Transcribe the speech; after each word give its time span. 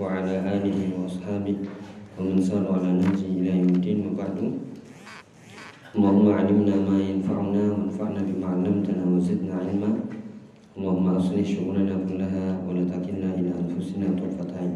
وعلى 0.00 0.34
آله 0.54 0.78
وأصحابه 0.96 1.56
ومن 2.20 2.36
سار 2.42 2.64
على 2.68 2.88
نهجه 3.00 3.28
إلى 3.38 3.50
يوم 3.60 3.70
الدين 3.80 3.98
وبعد 4.06 4.36
اللهم 5.96 6.26
علمنا 6.28 6.76
ما 6.88 6.96
ينفعنا 7.00 7.62
وانفعنا 7.72 8.20
بما 8.28 8.46
علمتنا 8.46 9.02
وزدنا 9.08 9.54
علما 9.54 9.90
اللهم 10.76 11.06
أصلح 11.08 11.44
شؤوننا 11.44 11.96
كلها 12.08 12.44
ولا 12.68 12.84
تكلنا 12.84 13.30
إلى 13.40 13.50
أنفسنا 13.62 14.06
طرفة 14.20 14.50
عين 14.60 14.74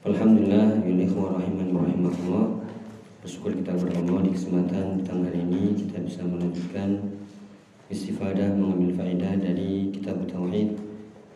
Alhamdulillah, 0.00 0.80
ya 0.80 0.96
ikhwan 0.96 1.36
rahimani 1.36 1.76
wa 1.76 1.84
rahimakumullah 1.84 2.64
Bersyukur 3.20 3.52
kita 3.52 3.76
kepada 3.76 4.00
Allah 4.00 4.24
di 4.24 4.30
kesempatan 4.32 4.84
petang 4.96 5.20
hari 5.28 5.44
ini 5.44 5.76
kita 5.76 6.00
bisa 6.00 6.24
melanjutkan 6.24 7.20
istifadah 7.92 8.48
mengambil 8.56 8.96
faedah 8.96 9.36
dari 9.36 9.92
kitab 9.92 10.24
Tauhid 10.24 10.72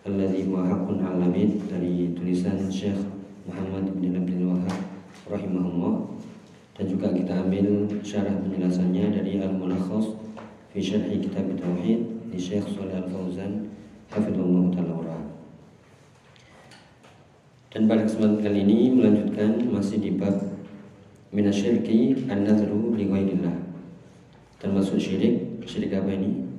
Alladhi 0.07 0.47
huwa 0.47 0.63
haqqun 0.63 1.03
alamin 1.03 1.59
dari 1.67 2.15
tulisan 2.15 2.71
Syekh 2.71 2.95
Muhammad 3.43 3.91
bin 3.99 4.15
Abdul 4.15 4.47
Wahab 4.47 4.79
rahimahullah 5.27 6.15
dan 6.79 6.85
juga 6.87 7.11
kita 7.11 7.43
ambil 7.43 7.83
syarah 7.99 8.39
penjelasannya 8.39 9.11
dari 9.11 9.43
Al-Mulakhas 9.43 10.15
fi 10.71 10.79
syarhi 10.79 11.19
kitab 11.19 11.51
Tauhid 11.59 12.31
di 12.31 12.39
Syekh 12.39 12.63
Shalih 12.71 12.95
Al-Fauzan 12.95 13.67
hafizallahu 14.07 14.71
taala 14.71 15.19
dan 17.69 17.85
pada 17.85 18.07
kesempatan 18.07 18.39
kali 18.39 18.59
ini 18.63 18.95
melanjutkan 18.95 19.67
masih 19.67 19.99
di 19.99 20.15
bab 20.15 20.41
minasyirki 21.35 22.25
an-nadhru 22.31 22.97
li 22.97 23.05
ghairillah. 23.05 23.53
Termasuk 24.57 24.97
syirik, 24.97 25.61
syirik 25.69 25.93
apa 25.93 26.09
ini? 26.09 26.49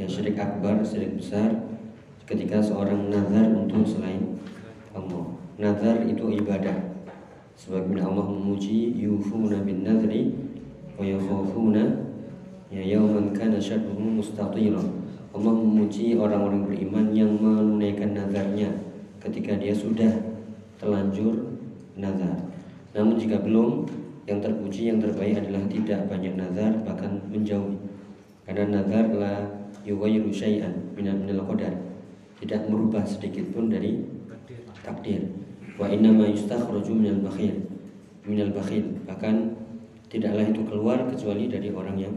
Ya 0.00 0.08
syirik 0.08 0.40
akbar, 0.40 0.80
syirik 0.80 1.20
besar 1.20 1.73
ketika 2.24 2.60
seorang 2.60 3.12
nazar 3.12 3.52
untuk 3.52 3.84
selain 3.84 4.40
Allah. 4.96 5.24
Nazar 5.60 6.04
itu 6.08 6.32
ibadah. 6.40 6.96
Sebagaimana 7.54 8.10
Allah 8.10 8.26
memuji 8.34 8.98
yufuna 8.98 9.62
bin 9.62 9.86
nadri 9.86 10.34
wa 10.98 11.06
yakhafuna 11.06 11.84
ya 12.72 12.82
yauman 12.82 13.30
kana 13.30 13.60
syarruhu 13.62 14.18
mustatira. 14.18 14.82
Allah 15.34 15.52
memuji 15.54 16.18
orang-orang 16.18 16.66
beriman 16.66 17.06
yang 17.14 17.30
menunaikan 17.38 18.14
nazarnya 18.14 18.70
ketika 19.22 19.54
dia 19.58 19.74
sudah 19.74 20.10
terlanjur 20.78 21.54
nazar. 21.94 22.34
Namun 22.94 23.18
jika 23.18 23.42
belum, 23.42 23.86
yang 24.24 24.38
terpuji 24.40 24.88
yang 24.88 24.98
terbaik 25.02 25.36
adalah 25.36 25.62
tidak 25.68 26.00
banyak 26.08 26.34
nazar 26.38 26.72
bahkan 26.86 27.20
menjauhi. 27.28 27.76
Karena 28.46 28.80
nazar 28.80 29.04
la 29.14 29.34
yughayyiru 29.84 30.30
syai'an 30.30 30.72
min 30.94 31.10
al 31.10 31.42
qadar. 31.44 31.93
Tidak 32.44 32.68
merubah 32.68 33.08
sedikit 33.08 33.48
pun 33.56 33.72
dari 33.72 34.04
takdir. 34.84 35.32
Wa 35.80 35.88
inna 35.88 36.12
ma 36.12 36.28
yustakhraju 36.28 36.92
min 36.92 37.08
al-bakhil. 37.16 37.56
Min 38.28 38.38
al-bakhil. 38.44 38.84
Bahkan 39.08 39.34
tidaklah 40.12 40.44
itu 40.44 40.60
keluar 40.68 41.08
kecuali 41.08 41.48
dari 41.48 41.72
orang 41.72 41.96
yang 41.96 42.14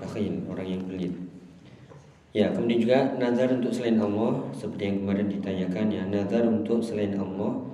bakhil, 0.00 0.48
orang 0.48 0.64
yang 0.64 0.82
pelit. 0.88 1.12
Ya, 2.32 2.48
kemudian 2.56 2.80
juga 2.80 2.98
nazar 3.20 3.52
untuk 3.52 3.74
selain 3.74 4.00
Allah 4.00 4.48
seperti 4.56 4.82
yang 4.88 4.96
kemarin 5.04 5.28
ditanyakan 5.28 5.86
ya, 5.92 6.02
nazar 6.08 6.48
untuk 6.48 6.80
selain 6.80 7.18
Allah 7.20 7.68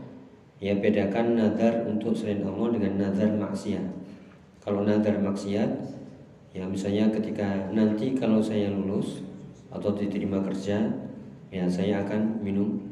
ya 0.56 0.72
bedakan 0.80 1.36
nazar 1.36 1.84
untuk 1.84 2.16
selain 2.16 2.40
Allah 2.42 2.72
dengan 2.72 2.92
nazar 2.96 3.30
maksiat. 3.36 3.86
Kalau 4.64 4.82
nazar 4.82 5.20
maksiat 5.20 5.70
ya 6.56 6.64
misalnya 6.64 7.12
ketika 7.12 7.68
nanti 7.70 8.16
kalau 8.16 8.40
saya 8.40 8.72
lulus 8.72 9.20
atau 9.68 9.92
diterima 9.92 10.40
kerja 10.40 10.88
ya 11.56 11.64
saya 11.64 12.04
akan 12.04 12.44
minum 12.44 12.84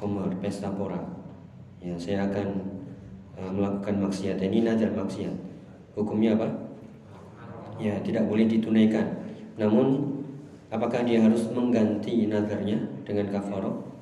khamar 0.00 0.32
pesta 0.40 0.72
pora. 0.72 0.98
Ya, 1.82 1.92
saya 1.98 2.24
akan 2.30 2.48
uh, 3.36 3.50
melakukan 3.52 4.08
maksiat. 4.08 4.40
Ini 4.40 4.64
nazar 4.64 4.96
maksiat. 4.96 5.34
Hukumnya 5.92 6.38
apa? 6.38 6.48
Ya, 7.76 7.98
tidak 8.00 8.30
boleh 8.30 8.46
ditunaikan. 8.48 9.20
Namun 9.58 10.12
Apakah 10.72 11.04
dia 11.04 11.20
harus 11.20 11.44
mengganti 11.52 12.24
nazarnya 12.24 12.80
dengan 13.04 13.28
kafaroh? 13.28 13.92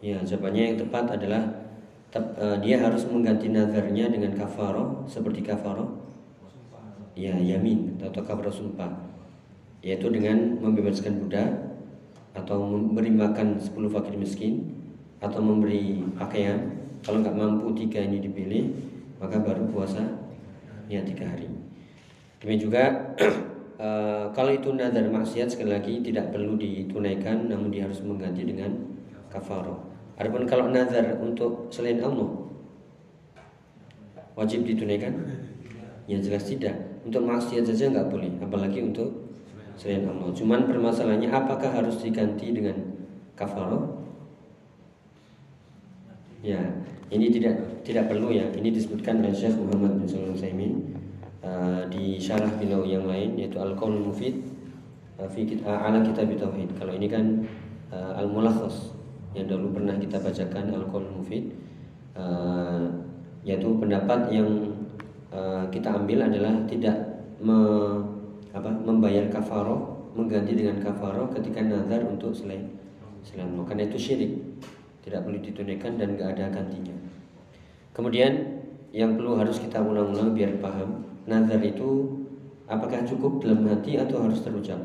Ya, 0.00 0.16
jawabannya 0.24 0.72
yang 0.72 0.78
tepat 0.80 1.12
adalah 1.12 1.44
tep, 2.08 2.24
uh, 2.40 2.56
dia 2.64 2.80
harus 2.80 3.04
mengganti 3.04 3.52
nazarnya 3.52 4.08
dengan 4.08 4.32
kafaroh 4.32 5.04
seperti 5.04 5.44
kafaroh. 5.44 6.08
Ya, 7.12 7.36
yamin 7.36 8.00
atau 8.00 8.24
kafaroh 8.24 8.48
sumpah. 8.48 8.96
Yaitu 9.84 10.08
dengan 10.08 10.56
membebaskan 10.56 11.20
budak 11.20 11.71
atau 12.32 12.64
memberi 12.64 13.12
makan 13.12 13.60
10 13.60 13.72
fakir 13.92 14.16
miskin 14.16 14.72
atau 15.20 15.38
memberi 15.38 16.00
pakaian. 16.16 16.80
Kalau 17.02 17.18
nggak 17.18 17.34
mampu 17.34 17.74
tiga 17.74 17.98
ini 18.02 18.22
dipilih, 18.22 18.72
maka 19.18 19.38
baru 19.42 19.66
puasa 19.68 20.02
ya 20.86 21.02
tiga 21.02 21.28
hari. 21.28 21.48
Demikian 22.42 22.60
juga 22.60 22.84
Uh, 23.82 24.30
kalau 24.36 24.52
itu 24.54 24.70
nazar 24.74 25.02
maksiat 25.08 25.48
sekali 25.48 25.74
lagi 25.74 26.04
tidak 26.04 26.30
perlu 26.30 26.54
ditunaikan 26.54 27.50
namun 27.50 27.72
dia 27.72 27.88
harus 27.88 28.04
mengganti 28.04 28.46
dengan 28.46 28.70
kafaroh. 29.32 29.90
Adapun 30.20 30.44
kalau 30.46 30.68
nazar 30.70 31.18
untuk 31.18 31.72
selain 31.72 31.98
Allah 32.04 32.30
wajib 34.36 34.68
ditunaikan? 34.68 35.12
Ya 36.06 36.18
jelas 36.18 36.46
tidak. 36.46 36.76
Untuk 37.02 37.26
maksiat 37.26 37.66
saja 37.66 37.90
nggak 37.90 38.08
boleh, 38.10 38.30
apalagi 38.38 38.78
untuk 38.78 39.31
selain 39.76 40.08
Allah. 40.08 40.30
Cuman 40.32 40.64
permasalahannya 40.68 41.30
apakah 41.30 41.70
harus 41.72 42.00
diganti 42.00 42.52
dengan 42.52 42.76
kafaroh? 43.38 44.00
Ya, 46.42 46.58
ini 47.08 47.30
tidak 47.30 47.84
tidak 47.86 48.10
perlu 48.10 48.34
ya. 48.34 48.50
Ini 48.50 48.68
disebutkan 48.74 49.22
oleh 49.22 49.30
Syekh 49.30 49.54
Muhammad 49.58 50.02
bin 50.02 50.06
Shalih 50.10 50.34
Utsaimin 50.34 50.92
Uh, 51.42 51.82
di 51.90 52.22
syarah 52.22 52.54
beliau 52.54 52.86
yang 52.86 53.02
lain 53.02 53.34
yaitu 53.34 53.58
Al-Qaul 53.58 53.98
Mufid 53.98 54.46
uh, 55.18 55.26
fi 55.26 55.42
uh, 55.66 55.90
ala 55.90 55.98
kitab 56.06 56.30
tauhid. 56.38 56.70
Kalau 56.78 56.94
ini 56.94 57.10
kan 57.10 57.42
uh, 57.90 58.14
Al-Mulakhas 58.14 58.94
yang 59.34 59.50
dulu 59.50 59.74
pernah 59.74 59.98
kita 59.98 60.22
bacakan 60.22 60.70
Al-Qaul 60.70 61.02
Mufid 61.10 61.50
uh, 62.14 62.86
yaitu 63.42 63.74
pendapat 63.74 64.30
yang 64.30 64.70
uh, 65.34 65.66
kita 65.74 65.90
ambil 65.90 66.30
adalah 66.30 66.62
tidak 66.70 66.94
me, 67.42 67.58
apa, 68.52 68.68
membayar 68.68 69.28
kafaroh 69.32 70.12
mengganti 70.12 70.52
dengan 70.52 70.76
kafaroh 70.84 71.32
ketika 71.32 71.64
nazar 71.64 72.04
untuk 72.04 72.36
selain 72.36 72.68
selain 73.24 73.48
karena 73.64 73.88
itu 73.88 73.98
syirik 73.98 74.32
tidak 75.02 75.24
boleh 75.24 75.40
ditunaikan 75.40 75.96
dan 75.96 76.14
nggak 76.14 76.36
ada 76.38 76.52
gantinya. 76.52 76.94
Kemudian 77.96 78.32
yang 78.92 79.16
perlu 79.16 79.40
harus 79.40 79.56
kita 79.56 79.80
ulang-ulang 79.80 80.36
biar 80.36 80.60
paham 80.60 81.02
nazar 81.24 81.64
itu 81.64 82.22
apakah 82.68 83.02
cukup 83.08 83.40
dalam 83.40 83.64
hati 83.68 83.96
atau 83.96 84.28
harus 84.28 84.44
terucap? 84.44 84.80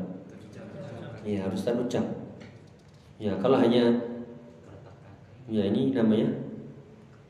Iya 1.22 1.44
harus 1.44 1.60
terucap. 1.60 2.04
Ya 3.20 3.36
kalau 3.36 3.60
hanya 3.60 4.00
ya 5.48 5.64
ini 5.68 5.92
namanya 5.92 6.28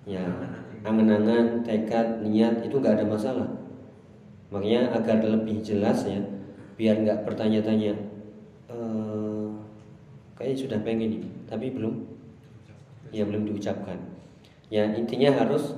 ya 0.07 0.23
angan-angan, 0.87 1.67
tekad, 1.67 2.23
niat 2.23 2.63
itu 2.65 2.79
nggak 2.79 3.03
ada 3.03 3.07
masalah. 3.07 3.49
Makanya 4.49 4.97
agar 4.97 5.21
lebih 5.21 5.61
jelas 5.61 6.09
ya, 6.09 6.21
biar 6.81 7.05
nggak 7.05 7.29
bertanya-tanya. 7.29 7.93
E, 8.69 8.77
kayaknya 10.37 10.57
sudah 10.57 10.79
pengen 10.81 11.21
ini, 11.21 11.29
tapi 11.45 11.69
belum, 11.69 12.01
ya 13.13 13.29
belum 13.29 13.45
diucapkan. 13.45 14.01
Ya 14.73 14.89
intinya 14.97 15.33
harus 15.33 15.77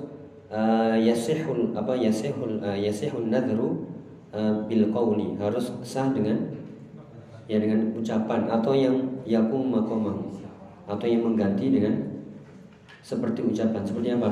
uh, 0.50 0.98
apa 0.98 1.92
yasihul 1.94 2.58
uh, 2.60 2.74
yasihul 2.74 3.30
nadru 3.30 3.86
uh, 4.34 4.66
bil 4.66 4.90
qawli 4.90 5.38
harus 5.38 5.70
sah 5.86 6.10
dengan 6.10 6.50
ya 7.46 7.58
dengan 7.58 7.94
ucapan 7.94 8.50
atau 8.50 8.74
yang 8.74 8.94
yakum 9.26 9.70
makomah 9.70 10.18
atau 10.90 11.06
yang 11.06 11.22
mengganti 11.26 11.70
dengan 11.70 11.94
seperti 13.02 13.42
ucapan 13.42 13.82
seperti 13.82 14.08
apa 14.14 14.30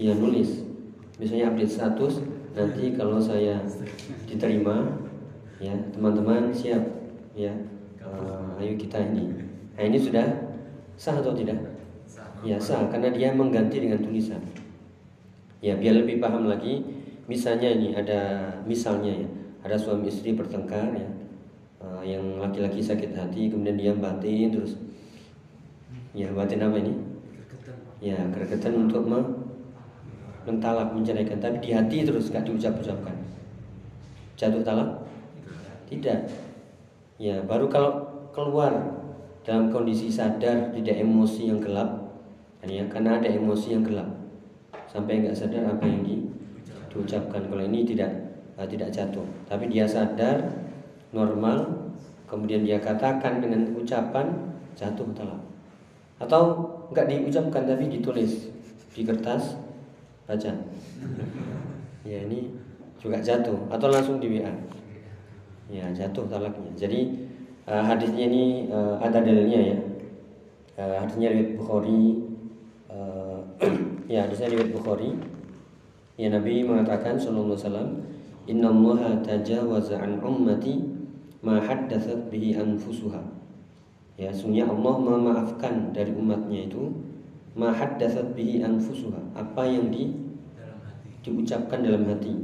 ya 0.00 0.12
nulis 0.16 0.63
misalnya 1.18 1.54
update 1.54 1.70
status 1.70 2.22
nanti 2.54 2.94
kalau 2.94 3.18
saya 3.18 3.62
diterima 4.26 4.98
ya 5.62 5.74
teman-teman 5.94 6.50
siap 6.54 6.82
ya. 7.34 7.50
Uh, 8.04 8.60
ayo 8.60 8.76
kita 8.76 9.00
ini. 9.00 9.32
Nah 9.74 9.82
ini 9.82 9.96
sudah 9.96 10.28
sah 10.94 11.18
atau 11.18 11.32
tidak? 11.32 11.56
Ya 12.44 12.60
sah 12.60 12.86
karena 12.92 13.08
dia 13.08 13.32
mengganti 13.32 13.80
dengan 13.80 14.04
tulisan. 14.04 14.44
Ya 15.64 15.72
biar 15.72 16.04
lebih 16.04 16.20
paham 16.20 16.44
lagi, 16.44 16.84
misalnya 17.24 17.72
ini 17.72 17.96
ada 17.96 18.52
misalnya 18.68 19.24
ya, 19.24 19.28
ada 19.64 19.80
suami 19.80 20.12
istri 20.12 20.36
bertengkar 20.36 20.92
ya, 20.92 21.08
uh, 21.80 22.04
yang 22.04 22.36
laki-laki 22.36 22.84
sakit 22.84 23.16
hati 23.16 23.48
kemudian 23.48 23.80
dia 23.80 23.96
batin 23.96 24.52
terus, 24.52 24.76
ya 26.12 26.28
batin 26.36 26.60
apa 26.60 26.76
ini? 26.76 26.92
Ya 28.04 28.20
gregetan 28.28 28.84
untuk 28.84 29.08
mentalak 30.44 30.92
menceraikan, 30.92 31.40
tapi 31.40 31.60
di 31.60 31.72
hati 31.72 32.04
terus 32.04 32.28
gak 32.28 32.44
diucap-ucapkan. 32.44 33.16
Jatuh 34.36 34.62
talak? 34.64 35.04
Tidak. 35.88 36.18
Ya 37.20 37.40
baru 37.44 37.70
kalau 37.70 37.92
keluar 38.34 38.72
dalam 39.44 39.68
kondisi 39.68 40.08
sadar 40.08 40.72
tidak 40.72 40.96
emosi 40.98 41.52
yang 41.52 41.60
gelap 41.60 42.04
ya 42.64 42.84
karena 42.88 43.20
ada 43.20 43.28
emosi 43.28 43.76
yang 43.76 43.84
gelap 43.84 44.08
sampai 44.88 45.20
nggak 45.20 45.36
sadar 45.36 45.68
apa 45.68 45.84
yang 45.84 46.00
di, 46.00 46.24
diucapkan 46.88 47.44
kalau 47.44 47.60
ini 47.60 47.84
tidak 47.84 48.08
uh, 48.56 48.64
tidak 48.64 48.88
jatuh 48.88 49.24
tapi 49.44 49.68
dia 49.68 49.84
sadar 49.84 50.48
normal 51.12 51.92
kemudian 52.24 52.64
dia 52.64 52.80
katakan 52.80 53.44
dengan 53.44 53.68
ucapan 53.76 54.32
jatuh 54.72 55.06
talak 55.12 55.40
atau 56.16 56.64
nggak 56.88 57.04
diucapkan 57.04 57.68
tapi 57.68 57.92
ditulis 57.92 58.48
di 58.96 59.02
kertas 59.04 59.60
baca 60.24 60.52
ya 62.08 62.18
ini 62.24 62.52
juga 63.00 63.20
jatuh 63.20 63.68
atau 63.68 63.88
langsung 63.92 64.16
di 64.16 64.40
WA 64.40 64.52
ya 65.68 65.88
jatuh 65.92 66.28
talaknya. 66.28 66.70
Jadi 66.76 67.00
uh, 67.68 67.84
hadisnya 67.84 68.28
ini 68.28 68.68
uh, 68.68 69.00
ada 69.00 69.20
dalilnya 69.24 69.60
ya. 69.74 69.78
Uh, 70.74 70.96
hadisnya 71.06 71.30
riwayat 71.30 71.54
Bukhari 71.54 72.02
ya 74.12 74.26
hadisnya 74.26 74.48
riwayat 74.52 74.70
Bukhari. 74.74 75.10
Ya 76.14 76.30
Nabi 76.30 76.62
mengatakan 76.62 77.18
sallallahu 77.18 77.58
alaihi 77.58 77.66
wasallam 77.66 77.90
inna 78.46 78.68
allaha 78.70 79.18
tajawaza 79.24 79.98
an 79.98 80.22
ummati 80.22 80.78
ma 81.42 81.58
haddatsat 81.58 82.30
bihi 82.30 82.54
anfusuha. 82.54 83.18
Ya 84.14 84.30
sungguh 84.30 84.62
Allah 84.62 84.94
memaafkan 84.94 85.90
dari 85.90 86.14
umatnya 86.14 86.70
itu 86.70 86.86
ma 87.54 87.70
haddatsat 87.70 88.34
bihi 88.34 88.62
anfusuha. 88.62 89.18
Apa 89.38 89.62
yang 89.66 89.90
di 89.90 90.10
diucapkan 91.24 91.80
dalam 91.80 92.04
hati. 92.10 92.34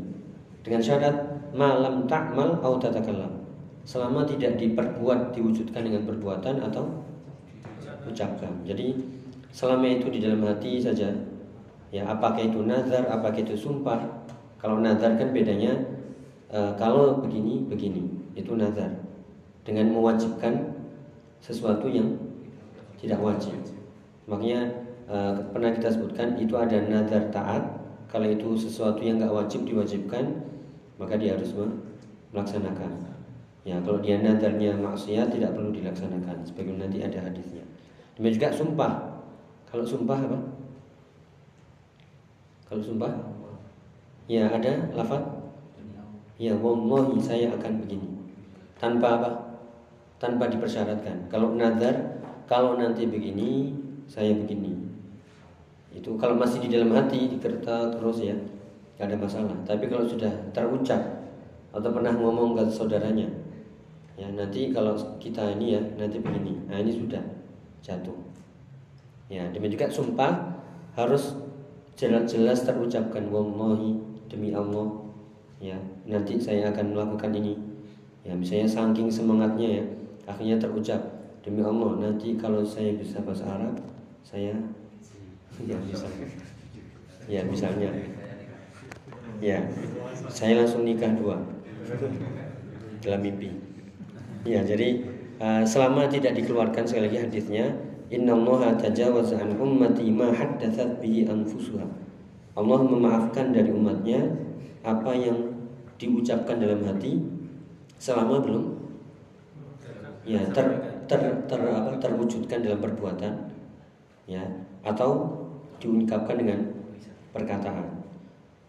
Dengan 0.64 0.80
syarat 0.80 1.16
malam 1.52 2.06
takmal 2.06 2.56
atau 2.62 2.80
tatakallam. 2.80 3.42
Selama 3.84 4.24
tidak 4.24 4.56
diperbuat 4.56 5.34
diwujudkan 5.34 5.82
dengan 5.82 6.06
perbuatan 6.06 6.62
atau 6.64 7.04
ucapkan. 8.06 8.52
Jadi 8.64 8.96
selama 9.50 9.86
itu 9.88 10.06
di 10.08 10.18
dalam 10.22 10.40
hati 10.46 10.80
saja. 10.80 11.10
Ya 11.90 12.06
apakah 12.06 12.46
itu 12.46 12.62
nazar 12.62 13.10
apakah 13.10 13.42
itu 13.42 13.58
sumpah? 13.58 13.98
Kalau 14.62 14.78
nazar 14.78 15.18
kan 15.18 15.34
bedanya 15.34 15.74
e, 16.48 16.58
kalau 16.78 17.18
begini 17.18 17.66
begini. 17.66 18.06
Itu 18.38 18.54
nazar. 18.54 18.94
Dengan 19.66 19.90
mewajibkan 19.90 20.70
sesuatu 21.42 21.90
yang 21.90 22.14
tidak 23.00 23.18
wajib. 23.18 23.56
Makanya 24.28 24.89
e, 25.10 25.16
pernah 25.50 25.70
kita 25.74 25.90
sebutkan 25.90 26.38
itu 26.38 26.54
ada 26.54 26.78
nazar 26.86 27.26
taat 27.34 27.62
kalau 28.06 28.30
itu 28.30 28.54
sesuatu 28.54 29.02
yang 29.02 29.18
nggak 29.18 29.34
wajib 29.34 29.66
diwajibkan 29.66 30.46
maka 31.02 31.18
dia 31.18 31.34
harus 31.34 31.50
melaksanakan 32.30 33.10
ya 33.66 33.82
kalau 33.82 33.98
dia 33.98 34.22
nazarnya 34.22 34.78
maksiat 34.78 35.34
tidak 35.34 35.52
perlu 35.58 35.74
dilaksanakan 35.74 36.46
sebagaimana 36.46 36.86
nanti 36.86 37.02
ada 37.02 37.18
hadisnya 37.26 37.66
demikian 38.14 38.38
juga 38.38 38.48
sumpah 38.54 38.92
kalau 39.66 39.84
sumpah 39.84 40.18
apa 40.22 40.38
kalau 42.70 42.86
sumpah? 42.86 43.10
Ya 44.30 44.46
ada 44.46 44.94
lafaz? 44.94 45.26
Ya 46.38 46.54
wallahi 46.54 47.18
saya 47.18 47.50
akan 47.58 47.82
begini. 47.82 48.30
Tanpa 48.78 49.18
apa? 49.18 49.30
Tanpa 50.22 50.46
dipersyaratkan. 50.46 51.26
Kalau 51.26 51.58
nazar, 51.58 52.22
kalau 52.46 52.78
nanti 52.78 53.10
begini, 53.10 53.74
saya 54.06 54.38
begini. 54.38 54.89
Itu 55.90 56.14
kalau 56.16 56.38
masih 56.38 56.62
di 56.64 56.69
dalam 56.70 56.94
hati, 56.94 57.26
di 57.26 57.37
kertas 57.37 57.98
terus 57.98 58.19
ya, 58.22 58.37
gak 58.98 59.10
ada 59.10 59.16
masalah. 59.19 59.56
Tapi 59.66 59.90
kalau 59.90 60.06
sudah 60.06 60.31
terucap 60.54 61.02
atau 61.70 61.90
pernah 61.90 62.14
ngomong 62.14 62.58
ke 62.58 62.62
saudaranya, 62.70 63.26
ya 64.14 64.31
nanti 64.31 64.70
kalau 64.70 64.94
kita 65.19 65.54
ini 65.58 65.78
ya 65.78 65.82
nanti 65.98 66.22
begini, 66.22 66.54
nah 66.70 66.78
ini 66.78 66.94
sudah 66.94 67.22
jatuh. 67.82 68.16
Ya 69.31 69.46
demikian 69.50 69.87
juga 69.87 69.87
sumpah 69.87 70.32
harus 70.98 71.38
jelas-jelas 71.94 72.66
terucapkan 72.66 73.31
wallahi 73.31 73.94
demi 74.26 74.50
Allah 74.56 74.88
ya 75.60 75.76
nanti 76.08 76.40
saya 76.40 76.72
akan 76.72 76.96
melakukan 76.96 77.28
ini 77.36 77.54
ya 78.25 78.32
misalnya 78.32 78.64
saking 78.64 79.12
semangatnya 79.12 79.69
ya 79.81 79.84
akhirnya 80.25 80.56
terucap 80.56 80.98
demi 81.44 81.60
Allah 81.60 82.00
nanti 82.00 82.40
kalau 82.40 82.64
saya 82.64 82.96
bisa 82.96 83.20
bahasa 83.20 83.44
Arab 83.44 83.76
saya 84.25 84.56
ya 85.66 85.76
bisa 85.84 86.06
ya 87.30 87.40
misalnya. 87.46 87.90
Ya 89.40 89.64
saya 90.28 90.60
langsung 90.60 90.84
nikah 90.84 91.12
dua. 91.16 91.40
Dalam 93.00 93.20
mimpi. 93.24 93.48
Ya 94.44 94.60
jadi 94.64 95.04
uh, 95.40 95.64
selama 95.64 96.08
tidak 96.08 96.36
dikeluarkan 96.36 96.84
sekali 96.84 97.08
lagi 97.08 97.18
hadisnya 97.24 97.72
Inna 98.10 98.34
Allah 98.34 98.74
tajawaza 98.74 99.38
an 99.38 99.54
ummati 99.56 100.10
ma 100.10 100.34
haddatsat 100.34 100.98
bihi 100.98 101.30
anfusuha. 101.30 101.86
Allah 102.58 102.80
memaafkan 102.82 103.54
dari 103.54 103.70
umatnya 103.70 104.26
apa 104.82 105.14
yang 105.14 105.38
diucapkan 106.00 106.58
dalam 106.58 106.82
hati 106.82 107.20
selama 108.00 108.40
belum 108.40 108.64
ya 110.24 110.40
ter, 110.52 110.66
ter, 111.04 111.20
ter 111.48 111.60
apa, 111.60 111.96
terwujudkan 112.00 112.64
dalam 112.64 112.80
perbuatan 112.80 113.52
ya 114.24 114.40
atau 114.84 115.39
diungkapkan 115.81 116.37
dengan 116.37 116.61
perkataan. 117.32 118.05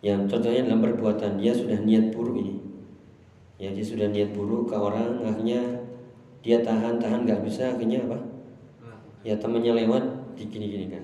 Yang 0.02 0.34
contohnya 0.34 0.66
dalam 0.66 0.82
perbuatan 0.82 1.38
dia 1.38 1.54
sudah 1.54 1.78
niat 1.78 2.10
buruk 2.10 2.40
ini. 2.42 2.56
Ya 3.62 3.70
dia 3.70 3.86
sudah 3.86 4.10
niat 4.10 4.34
buruk 4.34 4.74
ke 4.74 4.76
orang 4.80 5.22
akhirnya 5.22 5.62
dia 6.42 6.66
tahan 6.66 6.98
tahan 6.98 7.30
nggak 7.30 7.46
bisa 7.46 7.78
akhirnya 7.78 8.02
apa? 8.10 8.18
ya 9.22 9.38
temannya 9.38 9.86
lewat 9.86 10.34
di 10.34 10.50
gini 10.50 10.66
gini 10.66 10.86
kan. 10.90 11.04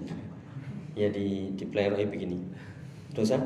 Ya 0.98 1.14
di 1.14 1.54
di 1.54 1.66
player 1.70 1.94
begini. 1.94 2.42
Dosa? 3.14 3.38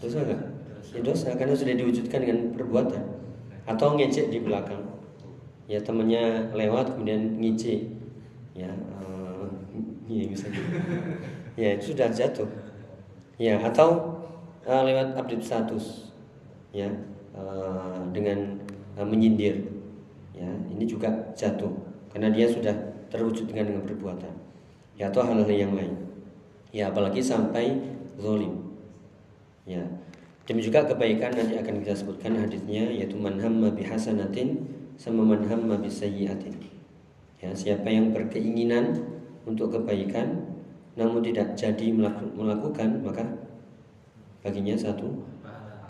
Dosa 0.00 0.24
enggak 0.24 0.58
ya 0.88 1.00
dosa 1.04 1.36
karena 1.36 1.52
sudah 1.52 1.74
diwujudkan 1.76 2.24
dengan 2.24 2.38
perbuatan. 2.56 3.02
Atau 3.68 4.00
ngecek 4.00 4.32
di 4.32 4.40
belakang. 4.40 4.80
Ya 5.68 5.84
temannya 5.84 6.48
lewat 6.56 6.96
kemudian 6.96 7.36
ngecek. 7.36 7.84
Ya 8.56 8.72
uh, 10.08 10.16
ya 10.16 10.24
misalnya 10.24 10.64
ya 11.60 11.68
itu 11.76 11.92
sudah 11.92 12.08
jatuh. 12.08 12.48
Ya 13.38 13.60
atau 13.60 14.18
uh, 14.64 14.82
lewat 14.82 15.14
update 15.14 15.44
status. 15.44 16.10
Ya 16.72 16.88
uh, 17.36 18.02
dengan 18.10 18.58
uh, 18.96 19.04
menyindir. 19.04 19.68
Ya 20.32 20.48
ini 20.72 20.88
juga 20.88 21.12
jatuh. 21.36 21.70
Karena 22.08 22.32
dia 22.32 22.48
sudah 22.48 22.72
terwujud 23.12 23.44
dengan 23.46 23.68
dengan 23.68 23.84
perbuatan. 23.84 24.34
Ya 24.96 25.12
atau 25.12 25.22
hal-hal 25.22 25.52
yang 25.52 25.76
lain. 25.76 25.94
Ya 26.72 26.88
apalagi 26.88 27.20
sampai 27.20 27.76
zolim. 28.16 28.74
Ya 29.68 29.84
demi 30.48 30.64
juga 30.64 30.80
kebaikan 30.88 31.36
nanti 31.36 31.60
akan 31.60 31.84
kita 31.84 31.92
sebutkan 31.92 32.32
hadisnya 32.40 32.88
yaitu 32.88 33.20
manhamma 33.20 33.68
bihasanatin 33.68 34.64
sama 34.96 35.20
manhamma 35.20 35.76
bisayyiatin 35.76 36.56
ya 37.38 37.52
siapa 37.52 37.86
yang 37.86 38.10
berkeinginan 38.10 38.96
untuk 39.48 39.72
kebaikan 39.72 40.44
namun 41.00 41.24
tidak 41.24 41.56
jadi 41.56 41.88
melakukan 42.36 43.00
maka 43.00 43.24
baginya 44.44 44.76
satu 44.76 45.24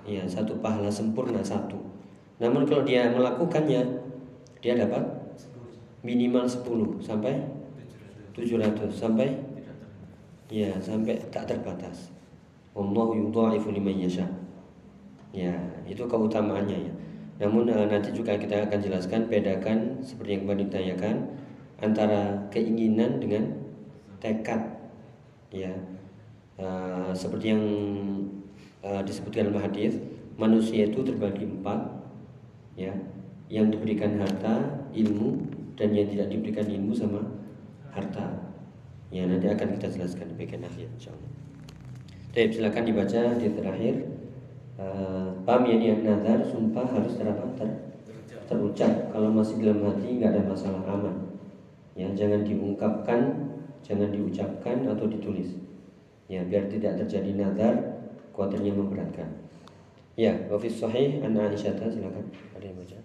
ya 0.07 0.23
satu 0.25 0.57
pahala 0.63 0.89
sempurna 0.89 1.43
satu 1.43 1.77
namun 2.39 2.63
kalau 2.65 2.87
dia 2.87 3.11
melakukannya 3.11 3.83
dia 4.63 4.75
dapat 4.79 5.03
minimal 6.07 6.47
10 6.47 7.03
sampai 7.03 7.35
700 8.39 8.95
sampai 8.95 9.35
ya 10.49 10.73
sampai 10.81 11.19
tak 11.29 11.51
terbatas. 11.51 12.15
Wallahu 12.73 13.19
yudha'ifu 13.19 13.75
liman 13.75 13.99
yasha. 13.99 14.25
Ya, 15.35 15.53
itu 15.85 16.07
keutamaannya 16.09 16.89
ya. 16.89 16.93
Namun 17.39 17.69
uh, 17.69 17.87
nanti 17.87 18.11
juga 18.15 18.35
kita 18.35 18.67
akan 18.67 18.79
jelaskan 18.81 19.29
bedakan 19.29 20.01
seperti 20.01 20.39
yang 20.39 20.43
kemarin 20.47 20.63
ditanyakan 20.67 21.15
antara 21.79 22.51
keinginan 22.51 23.23
dengan 23.23 23.55
tekad. 24.19 24.61
Ya. 25.55 25.73
Uh, 26.59 27.15
seperti 27.15 27.55
yang 27.55 27.65
uh, 28.83 28.99
disebutkan 29.07 29.49
dalam 29.49 29.63
hadis, 29.63 30.03
manusia 30.35 30.91
itu 30.91 31.07
terbagi 31.07 31.47
empat 31.47 31.87
ya, 32.75 32.91
yang 33.47 33.71
diberikan 33.71 34.19
harta, 34.19 34.87
ilmu, 34.91 35.39
dan 35.79 35.95
yang 35.95 36.11
tidak 36.11 36.35
diberikan 36.35 36.67
ilmu 36.67 36.91
sama 36.99 37.23
harta. 37.95 38.43
Ya 39.15 39.25
nanti 39.25 39.47
akan 39.47 39.79
kita 39.79 39.87
jelaskan 39.95 40.35
di 40.35 40.35
bagian 40.35 40.67
akhir 40.67 40.91
insyaallah. 40.99 41.33
Baik, 42.35 42.55
silakan 42.55 42.85
dibaca 42.85 43.21
di 43.39 43.49
terakhir. 43.55 43.95
Uh, 44.79 45.35
paham 45.43 45.67
ya 45.67 45.75
niat 45.75 46.07
nazar 46.07 46.39
sumpah 46.47 46.87
harus 46.87 47.19
terapa 47.19 47.51
ter, 47.59 47.71
terucap. 48.47 49.11
Kalau 49.11 49.31
masih 49.31 49.59
dalam 49.63 49.83
hati 49.91 50.19
nggak 50.19 50.31
ada 50.35 50.43
masalah 50.47 50.83
aman. 50.87 51.28
Ya 51.99 52.07
jangan 52.15 52.47
diungkapkan, 52.47 53.51
jangan 53.83 54.15
diucapkan 54.15 54.87
atau 54.87 55.11
ditulis. 55.11 55.59
Ya 56.31 56.47
biar 56.47 56.71
tidak 56.71 57.03
terjadi 57.03 57.35
nazar, 57.35 57.75
kuatirnya 58.31 58.71
memberatkan. 58.71 59.27
Ya, 60.19 60.35
wafis 60.51 60.79
sahih 60.79 61.23
an 61.23 61.35
Aisyah 61.35 61.79
silakan 61.79 62.31
ada 62.55 62.67
yang 62.67 62.79
baca. 62.79 62.99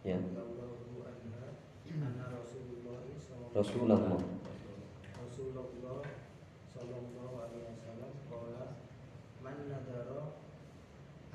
Ya. 0.00 0.18
Rasulullah. 3.50 3.98
Rasulullah 5.18 6.00
sallallahu 6.66 7.34
alaihi 7.46 7.66
wasallam 7.76 8.12
qala 8.30 8.80
man 9.44 9.56
nadara 9.68 10.38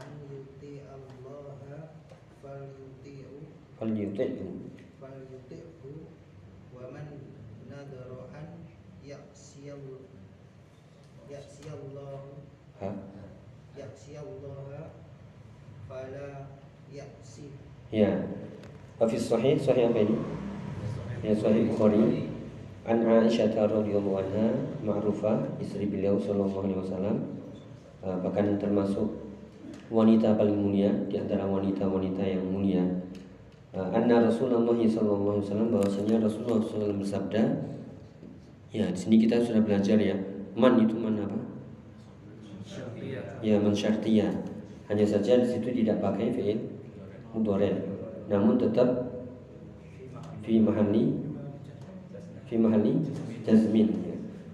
an 0.02 0.10
yuti 0.28 0.82
Allah 0.88 1.56
falyuti'u 2.56 3.38
Falyuti'hu. 3.76 4.48
falyuti'hu 5.00 5.92
wa 6.72 6.88
man 6.96 7.08
nadara 7.68 8.32
an 8.32 8.48
ya'siyallahu 9.04 10.08
ya'siyallahu 11.28 12.32
Ha? 12.80 12.92
ya'siyallaha 13.76 14.92
fala 15.88 16.28
ya'si 16.92 17.52
Ya. 17.92 18.12
Wafis 19.00 19.28
sahih 19.32 19.56
sahih 19.60 19.92
apa 19.92 20.00
ini? 20.04 20.16
Ya 21.24 21.32
sahih 21.36 21.68
Bukhari. 21.72 22.28
An 22.86 23.02
Aisyah 23.02 23.52
radhiyallahu 23.56 24.20
anha 24.20 24.48
ma'rufah 24.86 25.58
istri 25.60 25.88
beliau 25.90 26.20
sallallahu 26.22 26.64
alaihi 26.70 26.80
wasallam 26.86 27.18
bahkan 28.22 28.62
termasuk 28.62 29.25
wanita 29.90 30.34
paling 30.34 30.58
mulia 30.58 30.90
di 31.06 31.16
antara 31.20 31.46
wanita-wanita 31.46 32.24
yang 32.26 32.46
mulia. 32.50 32.84
Uh, 33.76 33.92
anna 33.92 34.24
Rasulullah 34.24 34.64
wasallam 34.72 35.68
bahwasanya 35.68 36.24
Rasulullah 36.24 36.64
SAW 36.64 36.96
bersabda 36.96 37.44
Ya, 38.76 38.92
di 38.92 39.00
sini 39.00 39.16
kita 39.24 39.40
sudah 39.40 39.64
belajar 39.64 39.96
ya. 39.96 40.20
Man 40.52 40.84
itu 40.84 41.00
man 41.00 41.16
apa? 41.16 41.40
Ya, 43.40 43.56
man 43.56 43.72
syartiyah. 43.72 44.36
Hanya 44.92 45.08
saja 45.08 45.40
di 45.40 45.48
situ 45.48 45.72
tidak 45.72 46.04
pakai 46.04 46.36
fi'il 46.36 46.60
mudhari. 47.32 47.72
Namun 48.28 48.60
tetap 48.60 49.16
fi 50.44 50.60
mahalli 50.60 51.16
fi 52.52 52.60
mahalli 52.60 53.00
jazmin. 53.48 53.96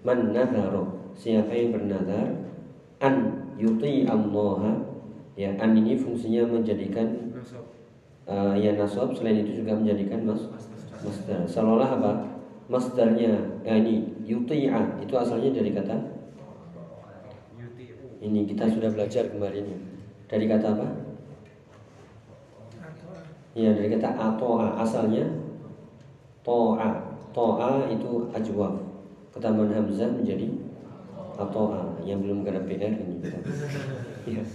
Man 0.05 0.37
nadharo. 0.37 1.01
Siapa 1.17 1.49
yang 1.57 1.73
bernazar 1.73 2.45
an 3.01 3.41
yuti 3.57 4.05
Allah 4.05 4.85
ya 5.39 5.55
an 5.59 5.71
ini 5.79 5.95
fungsinya 5.95 6.43
menjadikan 6.43 7.31
uh, 8.27 8.55
ya 8.55 8.75
nasab 8.75 9.15
selain 9.15 9.43
itu 9.43 9.63
juga 9.63 9.75
menjadikan 9.79 10.27
mas 10.27 10.43
masdar. 11.01 11.41
Seolah 11.47 11.89
apa? 11.97 12.11
Masdarnya 12.71 13.59
ya 13.67 13.73
ini 13.75 14.07
yuti'a. 14.23 15.01
Itu 15.03 15.13
asalnya 15.19 15.51
dari 15.51 15.71
kata? 15.75 15.97
Ini 18.21 18.45
kita 18.45 18.69
sudah 18.69 18.93
belajar 18.93 19.27
kemarin. 19.33 19.65
Ya. 19.65 19.79
Dari 20.29 20.45
kata 20.47 20.67
apa? 20.77 20.87
Ya 23.57 23.75
dari 23.75 23.89
kata 23.91 24.09
atoa. 24.15 24.79
Asalnya 24.79 25.25
toa. 26.45 27.11
Toa 27.31 27.87
itu 27.87 28.27
ajwab 28.35 28.75
ketambahan 29.31 29.83
hamzah 29.83 30.11
menjadi 30.11 30.47
atoa. 31.35 31.97
Yang 32.05 32.19
belum 32.27 32.37
kena 32.47 32.61
PR 32.67 32.93
ini. 32.93 33.15
Ya 34.21 34.45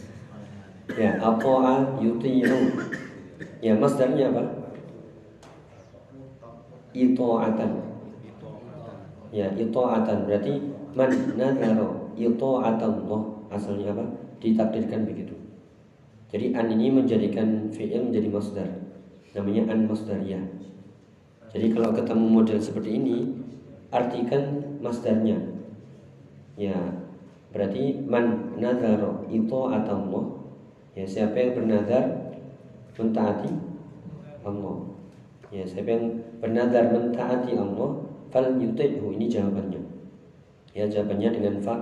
ya 0.94 1.18
atoa 1.18 1.98
yuti'u? 1.98 2.78
Ya 3.58 3.74
masdarnya 3.74 4.30
apa? 4.30 4.44
Itoatan. 6.94 7.72
Ya 9.34 9.50
itoatan. 9.58 10.18
Berarti 10.30 10.54
man 10.94 11.10
nadharo 11.34 12.14
itoatallah 12.14 13.22
asalnya 13.50 13.90
apa? 13.96 14.04
Ditakdirkan 14.38 15.08
begitu. 15.08 15.34
Jadi 16.30 16.54
an 16.54 16.70
ini 16.70 16.92
menjadikan 16.92 17.72
fi'il 17.74 18.12
menjadi 18.12 18.28
masdar. 18.30 18.68
Namanya 19.34 19.72
an 19.72 19.90
masdariyah. 19.90 20.44
Jadi 21.50 21.66
kalau 21.72 21.90
ketemu 21.96 22.26
model 22.28 22.58
seperti 22.60 22.90
ini 23.00 23.16
artikan 23.88 24.76
masdarnya. 24.84 25.40
Ya 26.56 26.76
berarti 27.52 28.04
man 28.04 28.56
nadharo 28.60 29.24
itoatallah 29.32 30.35
ya 30.96 31.04
siapa 31.04 31.36
yang 31.36 31.52
bernazar 31.52 32.04
mentaati 32.96 33.52
Allah. 34.42 34.76
Ya 35.52 35.62
siapa 35.62 35.92
yang 35.92 36.04
bernazar 36.40 36.88
mentaati 36.90 37.52
Allah 37.54 38.00
fal 38.32 38.56
yuti'hu. 38.56 39.14
Ini 39.20 39.26
jawabannya. 39.28 39.82
Ya 40.72 40.88
jawabannya 40.88 41.30
dengan 41.36 41.54
fa. 41.60 41.76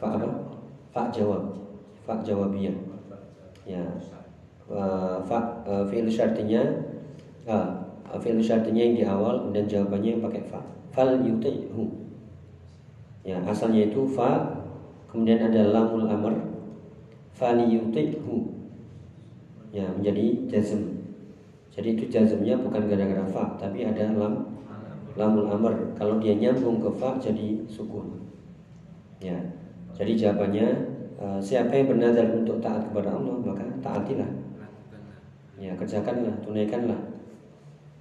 Fa 0.00 0.16
apa? 0.16 0.28
Fa 0.90 1.02
jawab. 1.12 1.54
Fa 2.08 2.24
jawabiyah. 2.24 2.74
Ya. 3.68 3.84
Fa 5.28 5.38
uh, 5.68 5.84
fi'il 5.84 6.08
syartinya 6.08 6.62
uh, 7.44 7.84
fi'il 8.16 8.40
yang 8.40 8.92
di 8.96 9.04
awal 9.04 9.52
dan 9.52 9.68
jawabannya 9.68 10.18
yang 10.18 10.22
pakai 10.24 10.42
fa. 10.48 10.64
Fal 10.90 11.20
yuti'hu. 11.20 11.84
Ya 13.20 13.36
asalnya 13.44 13.92
itu 13.92 14.08
fa 14.08 14.56
kemudian 15.12 15.44
ada 15.44 15.68
lamul 15.68 16.08
amr 16.08 16.49
fali 17.40 17.64
yuti'hu 17.72 18.52
ya 19.72 19.88
menjadi 19.96 20.44
jazm. 20.52 21.00
Jadi 21.72 21.96
itu 21.96 22.04
jazmnya 22.12 22.60
bukan 22.60 22.84
gara-gara 22.84 23.24
fa 23.32 23.56
tapi 23.56 23.88
ada 23.88 24.12
lam 24.12 24.60
lamul 25.16 25.48
amr. 25.48 25.96
Kalau 25.96 26.20
dia 26.20 26.36
nyambung 26.36 26.84
ke 26.84 26.92
fa 27.00 27.16
jadi 27.16 27.64
sukun. 27.64 28.20
Ya 29.24 29.40
jadi 29.96 30.12
jawabannya 30.12 30.68
uh, 31.16 31.40
siapa 31.40 31.72
yang 31.72 31.96
bernazar 31.96 32.28
untuk 32.36 32.60
taat 32.60 32.84
kepada 32.92 33.16
Allah 33.16 33.40
maka 33.40 33.64
taatilah. 33.80 34.28
Ya 35.56 35.72
kerjakanlah 35.80 36.36
tunaikanlah. 36.44 37.00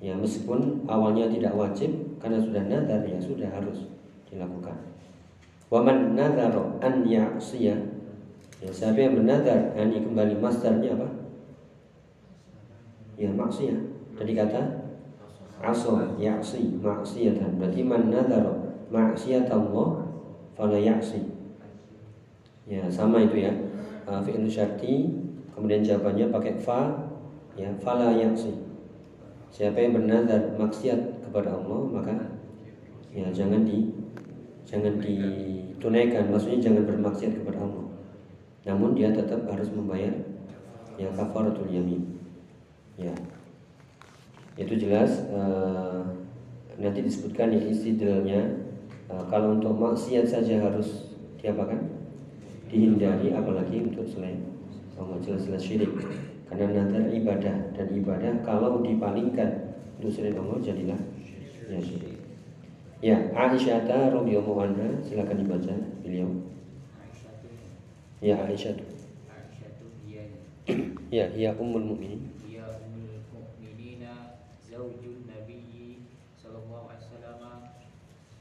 Ya 0.03 0.15
meskipun 0.19 0.83
awalnya 0.87 1.31
tidak 1.31 1.55
wajib 1.55 1.91
karena 2.19 2.39
sudah 2.43 2.63
nazar 2.67 3.03
ya 3.07 3.19
sudah 3.19 3.47
harus 3.47 3.87
dilakukan. 4.27 4.75
Waman 5.69 6.17
nazaro 6.17 6.81
an 6.81 7.05
ya'siyah 7.05 7.98
ya 8.59 8.69
siapa 8.75 8.99
yang 8.99 9.15
bernazar 9.15 9.71
ini 9.79 10.03
kembali 10.03 10.35
masdarnya 10.43 10.99
apa? 10.99 11.07
Ya 13.15 13.31
maksiyah 13.31 13.79
tadi 14.15 14.35
kata 14.35 14.61
aso 15.59 16.15
yaksi 16.19 16.79
maksiyatan 16.79 17.59
berarti 17.59 17.83
man 17.83 18.11
nadhara 18.11 18.79
maksiyat 18.91 19.47
Allah 19.47 20.07
fala 20.55 20.75
yaksi. 20.75 21.23
Ya 22.67 22.83
sama 22.91 23.23
itu 23.23 23.47
ya. 23.47 23.53
Uh, 24.09 24.19
fi'il 24.25 24.49
syarti 24.49 25.07
kemudian 25.53 25.85
jawabannya 25.85 26.27
pakai 26.31 26.53
fa 26.59 27.11
ya 27.55 27.71
fala 27.79 28.11
yaksi. 28.15 28.55
Siapa 29.49 29.79
yang 29.79 29.97
bernazar 29.97 30.55
maksiat 30.59 31.25
kepada 31.25 31.55
Allah 31.55 31.79
maka 31.89 32.15
ya 33.15 33.31
jangan 33.31 33.63
di 33.63 33.87
jangan 34.67 34.99
ditunaikan. 34.99 36.27
Maksudnya 36.27 36.59
jangan 36.59 36.83
bermaksiat 36.87 37.39
kepada 37.39 37.63
Allah 37.63 37.88
namun 38.69 38.93
dia 38.93 39.09
tetap 39.09 39.49
harus 39.49 39.73
membayar 39.73 40.13
ya 41.01 41.09
kafaratul 41.17 41.65
yamin. 41.73 42.05
Ya. 43.01 43.09
Itu 44.53 44.77
jelas 44.77 45.25
uh, 45.33 46.05
nanti 46.77 47.01
disebutkan 47.01 47.49
ya 47.49 47.65
istidlalnya. 47.65 48.69
Uh, 49.09 49.25
kalau 49.25 49.57
untuk 49.57 49.73
maksiat 49.73 50.29
saja 50.29 50.61
harus 50.61 51.09
diapakan? 51.41 51.97
Dihindari 52.69 53.33
apalagi 53.33 53.89
untuk 53.89 54.05
selain 54.05 54.45
Allah 54.93 55.17
jelas-jelas 55.25 55.65
syirik. 55.65 55.89
Karena 56.45 56.85
nazar 56.85 57.09
ibadah 57.09 57.73
dan 57.73 57.87
ibadah 57.89 58.45
kalau 58.45 58.85
dipalingkan 58.85 59.73
untuk 59.97 60.13
selain 60.13 60.37
Allah 60.37 60.61
jadilah 60.61 60.99
ya 61.65 61.81
syirik. 61.81 62.21
Ya 63.01 63.17
Aisyah 63.33 63.89
radhiyallahu 64.13 64.61
anha 64.61 65.01
silakan 65.01 65.41
dibaca 65.41 65.73
beliau 66.05 66.29
Ya 68.19 68.35
iya. 68.35 68.51
Aisyah 68.51 68.73
tuh. 68.75 68.89
Ya, 71.09 71.25
ya 71.33 71.55
ummul 71.57 71.81
mukminin. 71.81 72.29
Ya 72.45 72.67
ummul 72.83 73.23
mukminina 73.33 74.37
zaujun 74.61 75.25
Nabi 75.25 76.03
sallallahu 76.37 76.91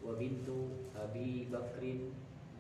wa 0.05 0.13
bintu 0.19 0.85
Abi 0.93 1.49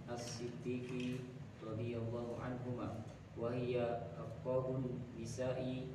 As-Siddiqi 0.08 1.20
radhiyallahu 1.60 2.40
anhuma 2.40 3.04
wa 3.36 3.52
hiya 3.52 4.08
nisa'i 5.18 5.92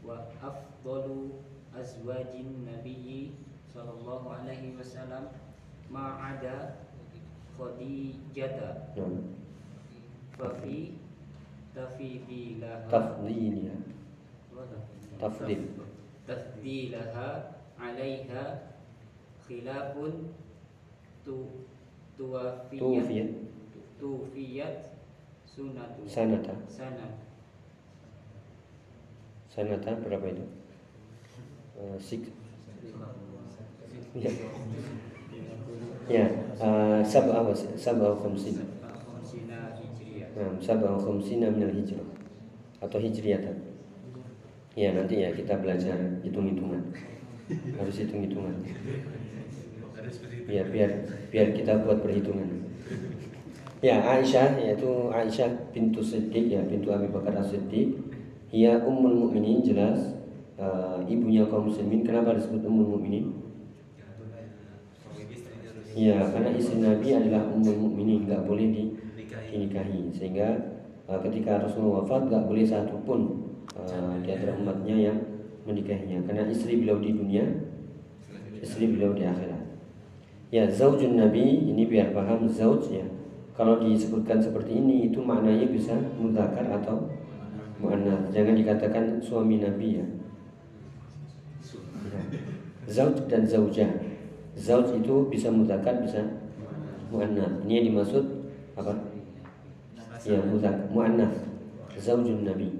wa 0.00 0.24
afdalu 0.40 1.42
azwajin 1.76 2.64
Nabi 2.64 3.36
sallallahu 3.68 4.32
alaihi 4.32 4.72
wasallam 4.72 5.28
ma'ada 5.92 6.87
khadijata 7.58 8.94
Nah, 8.94 9.26
fa 10.38 10.48
fi 10.62 10.94
tafdilaha 11.74 12.86
tafdilnya. 12.86 13.74
Tafdil. 15.18 15.62
tafdilaha 16.22 17.58
alaiha 17.74 18.44
khilafun 19.42 20.30
tu 21.26 21.66
tuwafiyat 22.14 23.30
tufiyat 23.98 24.94
sunatu 25.42 26.06
sanata. 26.06 26.54
sanat 26.70 27.14
Sanata 29.50 29.90
berapa 29.98 30.22
itu? 30.30 30.46
Eh, 31.82 31.98
six. 31.98 32.30
Ya. 34.14 34.30
Ya, 36.08 36.24
uh, 36.56 37.04
sab'a 37.04 37.44
wa 37.44 37.52
sab'a 37.52 38.16
wa 38.16 38.16
khamsin. 38.16 38.64
khamsina 38.80 39.76
hijriyah 39.76 40.56
sab'a 40.56 40.96
wa 40.96 41.00
khamsina 41.00 41.52
minal 41.52 41.74
hijrah 41.76 42.08
atau 42.80 42.96
hijriyatan. 42.96 43.56
Ya, 44.78 44.94
nanti 44.94 45.20
ya 45.20 45.34
kita 45.34 45.58
belajar 45.60 45.98
hitung-hitungan. 46.24 46.94
Harus 47.76 47.96
hitung-hitungan. 47.98 48.56
Ya, 50.48 50.64
biar 50.64 50.90
biar 51.28 51.48
kita 51.52 51.84
buat 51.84 52.00
perhitungan. 52.00 52.64
Ya, 53.84 54.00
Aisyah 54.00 54.58
yaitu 54.58 55.12
Aisyah 55.12 55.70
bintu 55.74 56.00
Siddiq 56.00 56.50
ya, 56.50 56.64
bintu 56.64 56.88
Abi 56.94 57.12
Bakar 57.12 57.36
As-Siddiq. 57.36 58.00
Ia 58.48 58.80
ummul 58.80 59.28
mukminin 59.28 59.60
jelas 59.60 60.16
uh, 60.56 61.04
ibunya 61.04 61.44
kaum 61.44 61.68
muslimin. 61.68 62.00
Kenapa 62.00 62.32
disebut 62.32 62.64
ummul 62.64 62.96
mukminin? 62.96 63.47
Ya, 65.98 66.30
karena 66.30 66.54
istri 66.54 66.78
Nabi 66.78 67.10
adalah 67.10 67.50
ummul 67.50 67.90
mukminin, 67.90 68.22
nggak 68.30 68.46
boleh 68.46 68.70
di, 68.70 68.82
dinikahi. 69.50 70.14
Sehingga 70.14 70.78
uh, 71.10 71.18
ketika 71.26 71.58
Rasulullah 71.58 72.06
wafat, 72.06 72.30
nggak 72.30 72.46
boleh 72.46 72.62
satupun 72.62 73.50
uh, 73.74 74.14
di 74.22 74.30
antara 74.30 74.54
umatnya 74.54 74.94
yang 75.10 75.18
menikahinya. 75.66 76.22
Karena 76.22 76.46
istri 76.46 76.78
beliau 76.78 77.02
di 77.02 77.18
dunia, 77.18 77.42
istri 78.62 78.94
beliau 78.94 79.10
di 79.10 79.26
akhirat. 79.26 79.58
Ya, 80.54 80.70
zaujun 80.70 81.18
Nabi 81.18 81.66
ini 81.66 81.82
biar 81.90 82.14
paham 82.14 82.46
zauj 82.46 82.94
ya. 82.94 83.04
Kalau 83.58 83.82
disebutkan 83.82 84.38
seperti 84.38 84.78
ini 84.78 85.10
itu 85.10 85.18
maknanya 85.18 85.66
bisa 85.66 85.98
mudzakkar 86.14 86.78
atau 86.78 87.10
muannats. 87.82 88.30
Jangan 88.30 88.54
dikatakan 88.54 89.18
suami 89.18 89.58
Nabi 89.58 89.98
ya. 89.98 90.06
Ya. 92.06 92.22
Zauj 92.86 93.26
dan 93.26 93.42
zaujah. 93.42 94.07
Zauj 94.58 94.98
itu 94.98 95.30
bisa 95.30 95.48
mudzakkar 95.54 96.02
bisa 96.02 96.26
muannats. 97.14 97.62
Ini 97.64 97.72
yang 97.78 97.86
dimaksud 97.94 98.24
apa? 98.74 98.92
Ya, 100.26 100.42
mudzakkar 100.42 100.90
muannats. 100.90 101.46
Zaujun 101.98 102.46
Nabi. 102.46 102.70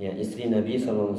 Ya, 0.00 0.12
istri 0.16 0.48
Nabi 0.48 0.80
SAW 0.80 1.16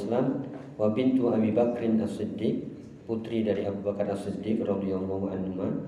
wa 0.76 0.88
bintu 0.92 1.32
Abi 1.32 1.56
Bakrin 1.56 2.02
As-Siddiq 2.02 2.66
putri 3.06 3.46
dari 3.46 3.64
Abu 3.64 3.86
Bakar 3.86 4.12
As-Siddiq 4.12 4.66
radhiyallahu 4.66 5.32
anhu 5.32 5.86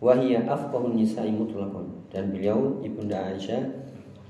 wa 0.00 0.12
hiya 0.16 0.44
afqahun 0.48 0.96
nisa'i 0.96 1.32
mutlaqan 1.32 1.86
dan 2.08 2.32
beliau 2.32 2.80
ibunda 2.80 3.32
Aisyah 3.32 3.68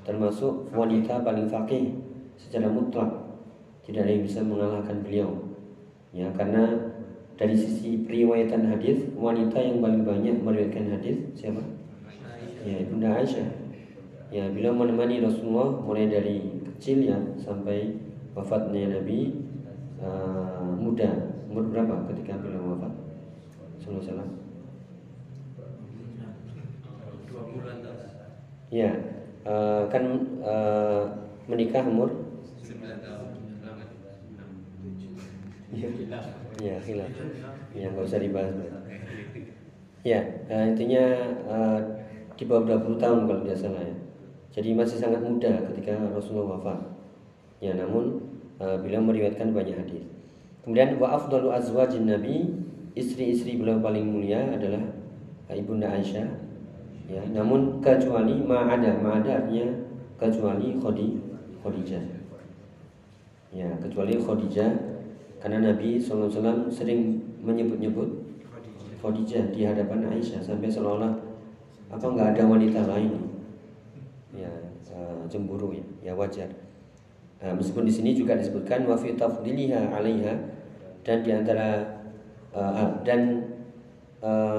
termasuk 0.02 0.70
wanita 0.74 1.22
paling 1.22 1.46
faqih 1.46 1.94
secara 2.34 2.66
mutlak 2.66 3.08
tidak 3.86 4.06
ada 4.06 4.12
yang 4.14 4.24
bisa 4.26 4.40
mengalahkan 4.42 4.98
beliau 5.02 5.30
ya 6.10 6.26
karena 6.34 6.89
dari 7.40 7.56
sisi 7.56 8.04
periwayatan 8.04 8.68
hadis 8.68 9.00
wanita 9.16 9.56
yang 9.56 9.80
paling 9.80 10.04
banyak 10.04 10.36
meriwayatkan 10.44 10.92
hadis 10.92 11.16
siapa? 11.32 11.64
Ya 12.60 12.84
ibunda 12.84 13.16
Aisyah. 13.16 13.48
Ya 14.28 14.44
beliau 14.52 14.76
menemani 14.76 15.24
Rasulullah 15.24 15.80
mulai 15.80 16.12
dari 16.12 16.60
kecil 16.76 17.08
ya 17.08 17.16
sampai 17.40 17.96
wafatnya 18.36 19.00
Nabi 19.00 19.40
uh, 20.04 20.76
muda. 20.76 21.32
Umur 21.48 21.72
berapa 21.72 22.12
ketika 22.12 22.36
beliau 22.44 22.76
wafat? 22.76 22.92
Sallallahu 23.80 24.04
alaihi 24.04 24.12
wasallam. 24.12 24.30
Dua 27.24 27.42
bulan 27.56 27.76
ya 28.70 28.90
uh, 29.48 29.88
kan 29.88 30.04
uh, 30.44 31.02
menikah 31.48 31.82
umur 31.88 32.30
sembilan 32.62 33.02
tahun 33.02 33.64
lama 33.64 33.82
ya 35.74 36.76
khilaf. 36.82 37.10
Ya 37.74 37.86
nggak 37.90 38.04
usah 38.06 38.18
dibahas 38.18 38.54
ya 40.00 40.20
uh, 40.48 40.64
intinya 40.64 41.04
uh, 41.44 41.78
di 42.36 42.48
bawah 42.48 42.64
20 42.64 42.96
tahun 42.96 43.28
kalau 43.28 43.40
tidak 43.44 43.58
salah 43.60 43.84
ya. 43.84 43.96
Jadi 44.50 44.72
masih 44.72 44.96
sangat 44.96 45.20
muda 45.20 45.52
ketika 45.70 45.92
Rasulullah 46.08 46.56
wafat. 46.56 46.80
Ya 47.60 47.76
namun 47.76 48.24
uh, 48.56 48.80
beliau 48.80 49.04
meriwayatkan 49.04 49.52
banyak 49.52 49.76
hadis. 49.76 50.04
Kemudian 50.64 50.96
wa 50.96 51.20
afdalu 51.20 51.52
azwajin 51.52 52.08
nabi 52.08 52.48
istri-istri 52.96 53.60
beliau 53.60 53.84
paling 53.84 54.08
mulia 54.08 54.56
adalah 54.56 54.80
ibunda 55.52 55.92
Aisyah. 55.92 56.28
Ya 57.12 57.20
namun 57.28 57.84
kecuali 57.84 58.40
ma'ada 58.40 58.96
ma'ada 59.04 59.44
artinya 59.44 59.68
kecuali 60.16 60.80
Khadi 60.80 61.06
Khadijah. 61.60 62.04
Ya 63.52 63.68
kecuali 63.84 64.16
Khadijah 64.16 64.89
karena 65.40 65.72
Nabi 65.72 65.96
SAW 65.96 66.68
sering 66.68 67.18
menyebut-nyebut 67.40 68.08
Khadijah 69.00 69.48
di 69.48 69.64
hadapan 69.64 70.04
Aisyah 70.12 70.44
sampai 70.44 70.68
seolah-olah 70.68 71.12
apa 71.90 72.04
nggak 72.04 72.36
ada 72.36 72.42
wanita 72.44 72.84
lain 72.84 73.16
ya 74.36 74.52
cemburu 75.26 75.72
ya 75.72 75.84
ya 76.04 76.12
wajar 76.12 76.48
Eh, 77.40 77.48
meskipun 77.56 77.88
di 77.88 77.92
sini 77.92 78.12
juga 78.12 78.36
disebutkan 78.36 78.84
wa 78.84 78.92
fi 78.92 79.16
'alaiha 79.16 80.34
dan 81.00 81.24
di 81.24 81.32
antara 81.32 81.80
eh, 82.52 82.88
dan 83.00 83.40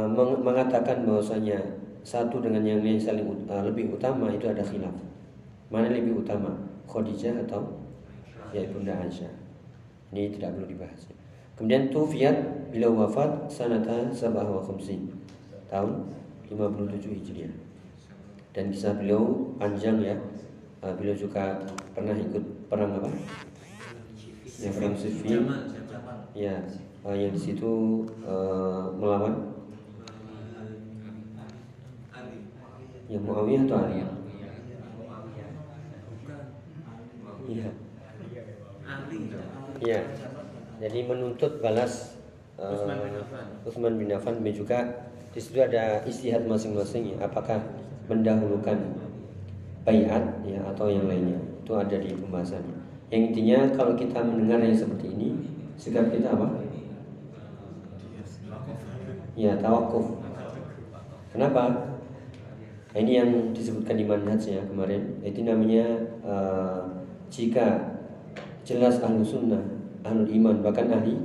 meng- 0.09 0.41
mengatakan 0.41 1.05
bahwasanya 1.05 1.61
satu 2.01 2.41
dengan 2.41 2.65
yang 2.65 2.81
lain 2.81 2.97
saling 2.97 3.29
eh, 3.45 3.63
lebih 3.69 3.93
utama 3.93 4.33
itu 4.33 4.49
ada 4.49 4.65
khilaf. 4.65 4.97
Mana 5.69 5.93
lebih 5.93 6.25
utama? 6.25 6.57
Khadijah 6.89 7.45
atau 7.45 7.69
ya 8.49 8.65
Bunda 8.73 8.97
Aisyah. 8.97 9.29
Ini 10.11 10.35
tidak 10.35 10.59
perlu 10.59 10.67
dibahas. 10.67 11.01
Kemudian 11.55 11.87
Tufiat 11.87 12.37
bila 12.71 12.91
wafat 12.91 13.47
sanata 13.47 14.11
sabah 14.11 14.43
wa 14.43 14.59
khamsin 14.59 15.07
tahun 15.71 16.03
57 16.51 17.15
Hijriah. 17.15 17.55
Dan 18.51 18.75
kisah 18.75 18.99
beliau 18.99 19.55
panjang 19.55 20.03
ya. 20.03 20.15
Uh, 20.81 20.91
beliau 20.97 21.15
juga 21.15 21.63
pernah 21.95 22.11
ikut 22.17 22.43
perang 22.67 22.91
apa? 22.99 23.07
Ya 24.59 24.69
perang 24.75 24.95
Siffin. 24.97 25.47
Ya, 26.35 26.59
uh, 27.07 27.15
yang 27.15 27.31
di 27.31 27.39
situ 27.39 28.03
uh, 28.25 28.91
melawan 28.97 29.55
ya 33.07 33.19
Muawiyah 33.19 33.63
atau 33.67 33.77
Ali? 33.79 34.03
Iya. 37.51 37.80
Iya. 39.81 40.01
Jadi 40.81 40.99
menuntut 41.05 41.61
balas 41.61 42.17
uh, 42.57 42.73
Utsman 42.73 42.97
bin 43.01 43.13
Affan. 43.17 43.45
Utsman 43.65 43.93
bin 43.97 44.09
Affan 44.13 44.35
dan 44.41 44.53
juga 44.53 44.79
di 45.33 45.39
situ 45.41 45.57
ada 45.61 46.05
istihad 46.05 46.45
masing-masing 46.45 47.17
ya. 47.17 47.25
Apakah 47.25 47.61
mendahulukan 48.05 48.77
bayat 49.81 50.21
ya 50.45 50.61
atau 50.69 50.89
yang 50.89 51.09
lainnya 51.09 51.37
itu 51.65 51.73
ada 51.73 51.97
di 51.97 52.13
pembahasan. 52.13 52.61
Yang 53.09 53.21
intinya 53.33 53.59
kalau 53.73 53.93
kita 53.97 54.21
mendengar 54.21 54.61
yang 54.61 54.77
seperti 54.77 55.13
ini 55.13 55.29
sikap 55.77 56.09
kita 56.13 56.33
apa? 56.33 56.47
Ya 59.33 59.57
tawakuf. 59.57 60.21
Kenapa? 61.33 61.89
Ini 62.91 63.23
yang 63.23 63.29
disebutkan 63.55 63.95
di 63.95 64.03
manhaj 64.03 64.43
ya 64.43 64.61
kemarin. 64.67 65.23
Itu 65.23 65.47
namanya 65.47 65.85
uh, 66.27 66.83
jika 67.31 67.90
jelas 68.61 69.01
ahlu 69.01 69.25
sunnah, 69.25 69.61
ahlu 70.05 70.25
iman 70.41 70.61
bahkan 70.61 70.89
ahli 70.91 71.17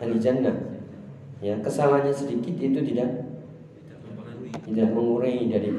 ahli 0.00 0.16
jannah. 0.20 0.54
Ya 1.44 1.60
kesalahannya 1.60 2.12
sedikit 2.12 2.56
itu 2.56 2.80
tidak 2.94 3.08
tidak 4.64 4.88
mengurangi 4.96 5.44
dari 5.52 5.70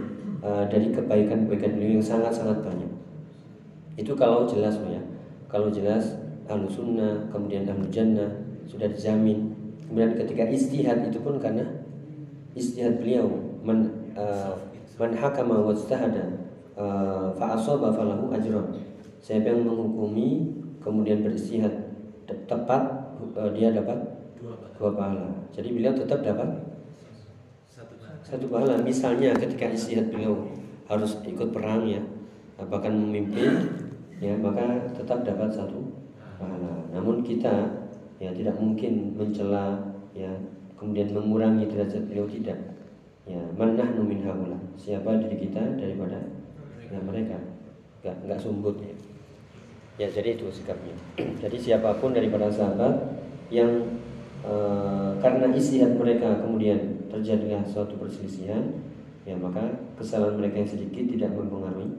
uh, 0.45 0.65
dari 0.69 0.93
kebaikan-kebaikan 0.93 1.78
beliau 1.78 1.98
yang 1.98 2.06
sangat-sangat 2.06 2.62
banyak. 2.62 2.91
Itu 3.98 4.13
kalau 4.13 4.45
jelas 4.45 4.78
ya. 4.86 5.02
Kalau 5.50 5.71
jelas 5.71 6.19
ahlu 6.45 6.67
sunnah, 6.69 7.30
kemudian 7.32 7.65
ahlu 7.65 7.88
jannah 7.89 8.30
sudah 8.69 8.89
dijamin. 8.91 9.54
Kemudian 9.86 10.17
ketika 10.17 10.43
istihad 10.50 11.06
itu 11.06 11.21
pun 11.21 11.38
karena 11.38 11.65
istihad 12.58 12.98
beliau 13.02 13.30
man 13.62 13.89
uh, 14.17 14.58
man 14.98 15.13
hakama 15.13 15.62
wajtahada 15.65 16.45
uh, 16.78 17.34
fa 17.38 17.58
asaba 17.58 17.93
falahu 17.93 18.34
ajran. 18.34 18.94
Siapa 19.25 19.49
yang 19.49 19.65
menghukumi 19.65 20.53
kemudian 20.77 21.25
beristihad 21.25 21.73
te- 22.29 22.45
tepat 22.45 23.09
eh, 23.33 23.49
dia 23.57 23.73
dapat 23.73 24.15
Dua 24.75 24.91
pahala. 24.91 25.31
Jadi 25.55 25.71
beliau 25.71 25.95
tetap 25.95 26.19
dapat 26.19 26.51
Satu 28.25 28.49
pahala. 28.49 28.81
Misalnya 28.81 29.38
ketika 29.38 29.69
istihad 29.69 30.09
beliau 30.09 30.49
harus 30.89 31.21
ikut 31.23 31.53
perang 31.53 31.85
ya, 31.85 32.01
bahkan 32.57 32.91
memimpin 32.91 33.69
ya, 34.17 34.33
maka 34.35 34.89
tetap 34.97 35.21
dapat 35.21 35.53
satu 35.53 35.93
pahala. 36.41 36.89
Namun 36.89 37.21
kita 37.21 37.85
ya 38.17 38.33
tidak 38.33 38.57
mungkin 38.57 39.13
mencela 39.13 39.77
ya, 40.17 40.33
kemudian 40.73 41.13
mengurangi 41.13 41.69
derajat 41.69 42.09
beliau 42.09 42.25
tidak. 42.25 42.57
Ya, 43.29 43.41
manah 43.53 43.93
numin 43.93 44.25
haula. 44.25 44.57
Siapa 44.73 45.21
diri 45.21 45.45
kita 45.45 45.77
daripada 45.77 46.17
ya, 46.89 46.97
mereka? 46.97 47.38
Enggak 48.01 48.15
enggak 48.25 48.39
sumbut 48.41 48.77
ya. 48.81 48.94
Ya, 49.95 50.12
jadi 50.12 50.36
itu 50.36 50.51
sikapnya. 50.51 50.95
jadi 51.43 51.55
siapa 51.55 51.95
pun 52.03 52.12
daripada 52.12 52.51
sahabat 52.51 53.15
yang 53.47 53.95
eh, 54.43 55.12
karena 55.23 55.47
istihad 55.55 55.95
mereka 55.95 56.43
kemudian 56.43 57.08
terjadilah 57.08 57.63
suatu 57.63 57.95
perselisihan, 57.95 58.75
ya 59.23 59.39
maka 59.39 59.63
kesalahan 59.95 60.36
mereka 60.36 60.60
yang 60.60 60.69
sedikit 60.69 61.05
tidak 61.08 61.31
mempengaruhi 61.31 61.95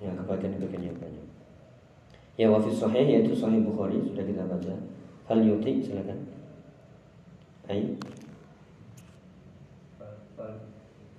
ya 0.00 0.16
kebaikan-kebaikan 0.16 0.80
yang 0.80 0.96
banyak. 0.96 1.26
Ya 2.34 2.46
wafis 2.50 2.80
sahih 2.80 3.06
yaitu 3.06 3.36
sahih 3.36 3.62
Bukhari 3.62 4.00
sudah 4.00 4.24
kita 4.24 4.42
baca. 4.48 4.74
Hal 5.28 5.38
yuti 5.44 5.84
silakan. 5.84 6.18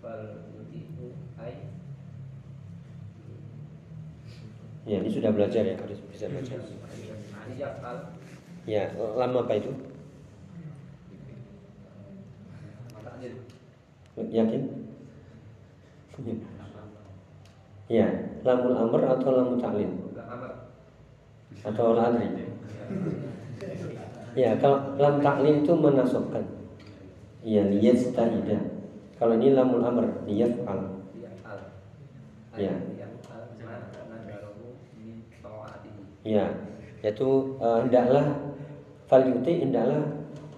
Fal 0.06 0.22
yuti'u 0.54 1.10
ai 1.42 1.56
ya 4.86 5.02
ini 5.02 5.10
sudah 5.10 5.34
belajar 5.34 5.66
ya 5.66 5.76
harus 5.78 6.00
bisa 6.14 6.30
yafal 7.58 7.98
Ya 8.66 8.90
lama 8.98 9.46
apa 9.46 9.54
itu? 9.62 9.70
Yakin? 14.16 14.62
Ya, 17.86 18.08
lamul 18.42 18.74
amr 18.74 19.02
atau 19.06 19.30
lamul 19.30 19.62
ta'lil 19.62 19.92
atau 21.66 21.98
al 21.98 22.18
adri. 22.18 22.46
Ya, 24.34 24.58
kalau 24.58 24.98
lam 24.98 25.22
ta'lil 25.22 25.62
itu 25.62 25.74
menasabkan. 25.78 26.44
Ya, 27.46 27.62
liyastahida. 27.70 28.58
Kalau 29.22 29.38
ini 29.38 29.54
lamul 29.54 29.86
amr, 29.86 30.26
liyaf'al. 30.26 30.98
yafal 31.22 31.60
Ya. 32.58 32.74
yafal 32.98 33.54
mana 33.62 34.02
nadaru 34.10 34.76
min 34.98 35.30
taatihi 35.40 36.15
Ya, 36.26 36.50
yaitu 37.06 37.54
eh, 37.62 37.80
hendaklah 37.86 38.50
fal 39.06 39.22
yuti 39.22 39.62
hendaklah 39.62 40.02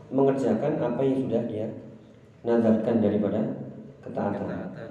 mengerjakan 0.08 0.80
apa 0.80 1.03
yang 1.03 1.27
sudah 1.27 1.43
dia 1.43 1.67
nazarkan 2.47 3.03
daripada 3.03 3.41
ketaatan. 3.99 4.47
Ketaatan. 4.47 4.89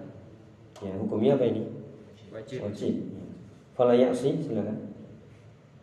Ya, 0.85 0.93
hukumnya 1.01 1.41
apa 1.41 1.49
ini? 1.49 1.65
Wajib. 2.29 2.69
Wajib. 2.69 2.95
Fala 3.73 3.97
ya'si 3.97 4.37
silakan. 4.45 4.93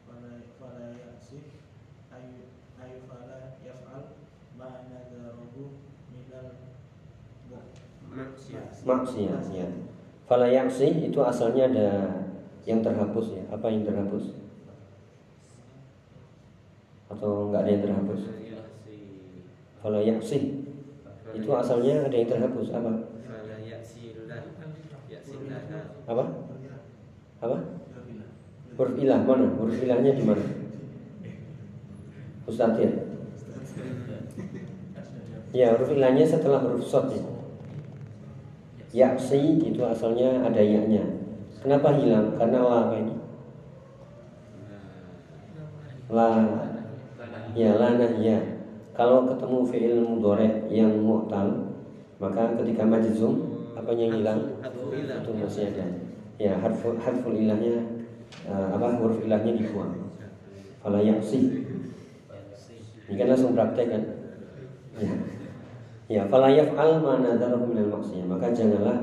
fala 0.05 0.37
fala 0.61 0.93
yasif 0.93 1.57
ayu 2.13 2.53
ayu 2.77 2.97
fala 3.09 3.57
yaf'al 3.65 4.13
ma 4.53 4.85
nadarahu 4.85 5.81
minal 6.13 6.53
Maksiat. 8.13 8.85
Maksiat 8.85 9.43
ya. 9.49 9.65
Fala 10.29 10.45
ya'si 10.45 11.09
itu 11.09 11.17
asalnya 11.25 11.73
ada 11.73 11.89
yang 12.69 12.85
terhapus 12.85 13.33
ya. 13.33 13.43
Apa 13.49 13.73
yang 13.73 13.81
terhapus? 13.81 14.42
Atau 17.13 17.53
enggak 17.53 17.61
ada 17.61 17.69
yang 17.69 17.83
terhapus? 17.85 18.21
Fala 19.83 19.99
ya'si 20.01 20.39
itu 21.33 21.49
asalnya 21.49 22.05
ada 22.09 22.15
yang 22.15 22.29
terhapus 22.29 22.67
apa? 22.73 22.91
Apa? 26.09 26.23
Apa? 27.43 27.57
Huruf 28.73 28.95
ilah 28.97 29.21
mana? 29.21 29.47
Huruf 29.61 29.77
ilahnya 29.77 30.17
di 30.17 30.23
mana? 30.25 30.45
Ustaz 32.49 32.73
ya? 32.81 32.91
Ya, 35.53 35.77
huruf 35.77 35.93
ilahnya 35.93 36.25
setelah 36.25 36.65
huruf 36.65 36.81
sod 36.81 37.13
ya. 37.13 37.21
Yaksi 38.93 39.61
itu 39.61 39.81
asalnya 39.85 40.41
ada 40.45 40.61
yaknya. 40.61 41.01
Kenapa 41.61 41.97
hilang? 41.97 42.37
Karena 42.37 42.59
la 42.61 42.77
apa 42.89 42.95
ini? 42.97 43.15
La 46.13 46.29
ya 47.53 47.77
lana 47.77 48.07
ya. 48.19 48.37
Kalau 48.93 49.25
ketemu 49.25 49.57
fi'il 49.65 49.97
mudhari 50.05 50.69
yang 50.69 51.01
mu'tal, 51.01 51.73
maka 52.21 52.53
ketika 52.61 52.85
majzum 52.85 53.41
apa 53.73 53.89
yang 53.97 54.21
hilang? 54.21 54.61
Harfu. 54.61 54.93
Itu 54.93 55.31
masih 55.33 55.73
ada. 55.73 55.85
Ya, 56.37 56.53
harfu 56.61 56.93
harful 57.01 57.33
ilahnya 57.33 58.05
eh, 58.45 58.67
apa 58.69 59.01
huruf 59.01 59.17
ilahnya 59.25 59.57
dibuang. 59.57 59.97
Fala 60.85 61.01
yaksi. 61.01 61.65
Ini 63.09 63.15
kan 63.17 63.27
langsung 63.33 63.57
praktek 63.57 63.87
kan? 63.87 64.03
Ya. 64.99 65.13
Ya, 66.11 66.21
fala 66.29 66.53
yaf'al 66.53 67.01
ma 67.01 67.17
nadharahu 67.17 67.71
minal 67.71 67.97
maksiyah. 67.97 68.27
Maka 68.27 68.51
janganlah 68.51 68.97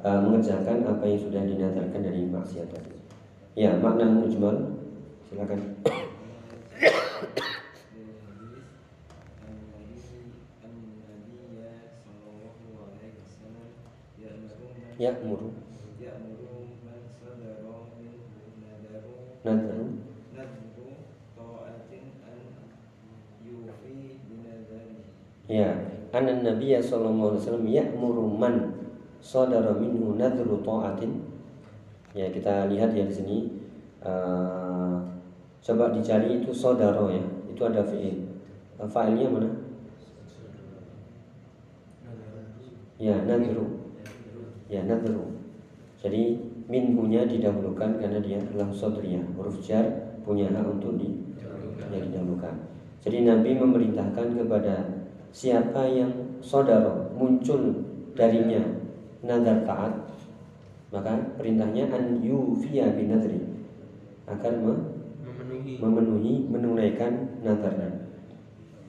uh, 0.00 0.18
mengerjakan 0.24 0.88
apa 0.88 1.04
yang 1.04 1.20
sudah 1.20 1.42
dinadarkan 1.44 2.00
dari 2.00 2.24
maksiat 2.26 2.66
tadi. 2.72 2.96
Ya, 3.54 3.76
makna 3.76 4.08
mujmal. 4.08 4.80
Silakan. 5.28 5.60
Ya, 15.00 15.16
muru. 15.24 15.48
Nadharu. 19.40 19.86
Ya, 25.48 25.72
anan 26.12 26.44
Nabi 26.44 26.76
sallallahu 26.76 27.32
alaihi 27.32 27.42
wasallam 27.42 27.66
ya'muru 27.66 28.28
man 28.28 28.54
sadara 29.24 29.72
minhu 29.72 30.20
nadhru 30.20 30.60
ta'atin. 30.60 31.24
Ya, 32.12 32.28
kita 32.28 32.68
lihat 32.68 32.92
ya 32.92 33.08
di 33.08 33.14
sini 33.16 33.38
eh, 34.04 34.94
coba 35.64 35.96
dicari 35.96 36.44
itu 36.44 36.52
sodaro 36.52 37.08
ya. 37.08 37.24
Itu 37.48 37.64
ada 37.64 37.80
fi'il. 37.80 38.28
Fa'ilnya 38.76 39.32
mana? 39.32 39.48
Ya, 43.00 43.16
nadhru. 43.24 43.79
Ya, 44.70 44.86
nadhru. 44.86 45.34
Jadi 45.98 46.38
minhunya 46.70 47.26
didahulukan 47.26 47.98
karena 47.98 48.22
dia 48.22 48.38
adalah 48.38 48.70
sodriyah. 48.70 49.26
Huruf 49.34 49.58
jar 49.60 49.82
punya 50.22 50.46
hak 50.54 50.62
untuk 50.78 50.94
di, 50.96 51.10
ya, 51.90 51.98
didahulukan. 51.98 52.54
Jadi 53.02 53.26
Nabi 53.26 53.58
memerintahkan 53.58 54.38
kepada 54.38 55.02
siapa 55.34 55.90
yang 55.90 56.38
saudara 56.40 57.10
muncul 57.18 57.74
darinya 58.16 58.60
nazar 59.22 59.62
taat 59.62 59.92
maka 60.90 61.36
perintahnya 61.38 61.86
an 61.92 62.18
yufiya 62.18 62.90
binadri 62.96 63.38
akan 64.26 64.54
me- 64.64 64.84
Memenuhi. 65.22 65.72
memenuhi 65.78 66.34
menunaikan 66.50 67.40
nazarnya 67.46 68.10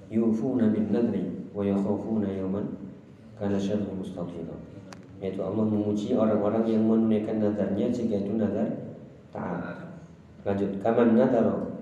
yufuna 0.09 0.73
bin 0.73 0.89
nadri 0.89 1.29
wa 1.53 1.61
yakhafuna 1.61 2.25
yawman 2.31 2.65
kana 3.37 3.59
syarru 3.59 3.93
mustatira 3.93 4.55
yaitu 5.21 5.37
Allah 5.45 5.61
memuji 5.69 6.17
orang-orang 6.17 6.65
yang 6.65 6.81
menunaikan 6.89 7.37
nazarnya 7.37 7.93
jika 7.93 8.17
itu 8.17 8.41
nazar 8.41 8.67
taat. 9.29 10.01
Lanjut 10.41 10.81
kaman 10.81 11.13
nadaro 11.13 11.77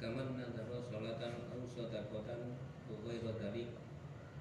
Kaman 0.00 0.40
nadara 0.40 0.80
salatan 0.80 1.32
aw 1.52 1.60
sadaqatan 1.68 2.40
wa 2.88 2.96
ghairu 3.04 3.36
dzalik 3.36 3.76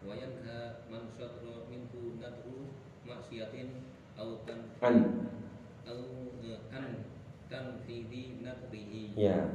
wa 0.08 0.16
yanha 0.16 0.88
man 0.88 1.12
sadra 1.12 1.68
minhu 1.68 2.16
nadru 2.24 2.72
maksiatin 3.04 3.92
aw 4.16 4.48
tan 4.48 4.72
an. 4.80 4.96
aw 5.84 6.00
eh, 6.48 6.60
an 6.72 7.04
tanfidhi 7.52 8.40
nadrihi. 8.40 9.12
Ya, 9.20 9.52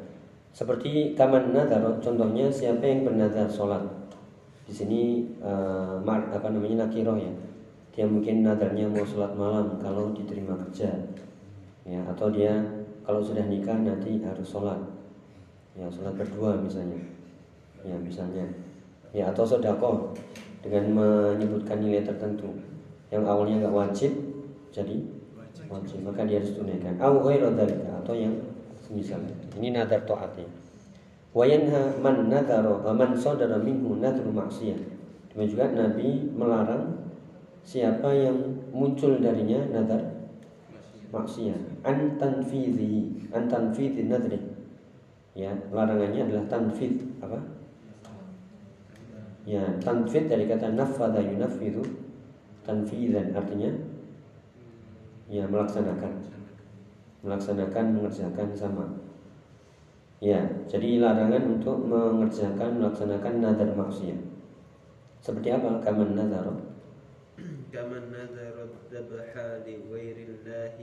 seperti 0.52 1.16
kaman 1.16 1.56
nazar, 1.56 1.80
contohnya 2.04 2.52
siapa 2.52 2.84
yang 2.84 3.08
bernazar 3.08 3.48
sholat. 3.48 3.88
Di 4.68 4.72
sini 4.76 5.00
mar- 6.04 6.28
apa 6.28 6.52
namanya 6.52 6.84
nakiroh 6.84 7.16
ya. 7.16 7.32
Dia 7.92 8.08
mungkin 8.08 8.40
nazarnya 8.40 8.88
mau 8.88 9.04
sholat 9.04 9.36
malam 9.36 9.76
kalau 9.76 10.16
diterima 10.16 10.56
kerja, 10.56 10.88
ya 11.84 12.00
atau 12.08 12.32
dia 12.32 12.56
kalau 13.04 13.20
sudah 13.20 13.44
nikah 13.44 13.76
nanti 13.76 14.16
harus 14.24 14.48
sholat, 14.48 14.80
ya 15.76 15.84
sholat 15.92 16.16
berdua 16.16 16.56
misalnya, 16.56 16.96
ya 17.84 17.96
misalnya, 18.00 18.48
ya 19.12 19.28
atau 19.28 19.44
sodako 19.44 20.16
dengan 20.64 20.88
menyebutkan 20.96 21.84
nilai 21.84 22.00
tertentu 22.00 22.48
yang 23.12 23.28
awalnya 23.28 23.68
nggak 23.68 23.76
wajib 23.76 24.12
jadi 24.72 25.04
wajib. 25.68 26.00
maka 26.00 26.24
dia 26.24 26.40
harus 26.40 26.56
tunaikan. 26.56 26.96
Atau 26.96 28.16
yang 28.16 28.34
semisal 28.92 29.20
ini 29.56 29.72
nadar 29.72 30.04
taatnya 30.04 30.44
wa 31.32 31.44
yanha 31.48 31.96
man 31.96 32.28
nadara 32.28 32.68
eh, 32.68 32.92
man 32.92 33.16
sadara 33.16 33.56
minhu 33.56 33.96
nadru 33.96 34.28
maksiyah 34.28 34.76
demikian 35.32 35.48
juga 35.48 35.64
Nabi 35.72 36.28
melarang 36.36 37.01
siapa 37.62 38.10
yang 38.10 38.38
muncul 38.74 39.18
darinya 39.22 39.62
nadar 39.70 40.22
maksiyah 41.12 41.60
an 41.84 42.16
tanfidhi 42.16 43.28
an 43.30 43.46
tanfidhi 43.46 44.08
nadri. 44.08 44.40
Ya 45.32 45.52
larangannya 45.72 46.28
adalah 46.28 46.44
tanfid. 46.48 47.00
Apa? 47.24 47.40
Ya 49.48 49.64
tanfid 49.80 50.28
dari 50.28 50.48
kata 50.48 50.72
nafadha 50.72 51.20
yunafidhu. 51.20 51.84
Tanfidan 52.62 53.34
artinya 53.34 53.70
ya 55.26 55.48
melaksanakan. 55.48 56.12
Melaksanakan 57.24 57.84
mengerjakan 57.96 58.48
sama. 58.54 58.86
Ya 60.22 60.46
jadi 60.70 61.02
larangan 61.02 61.58
untuk 61.58 61.82
mengerjakan 61.82 62.78
melaksanakan 62.78 63.34
nadar 63.42 63.74
maksiat. 63.74 64.20
Seperti 65.18 65.48
apa 65.50 65.82
kaman 65.82 66.14
nadar 66.14 66.46
كمن 67.73 68.03
نذر 68.11 68.55
الذبح 68.69 69.31
لغير 69.67 70.17
الله 70.29 70.77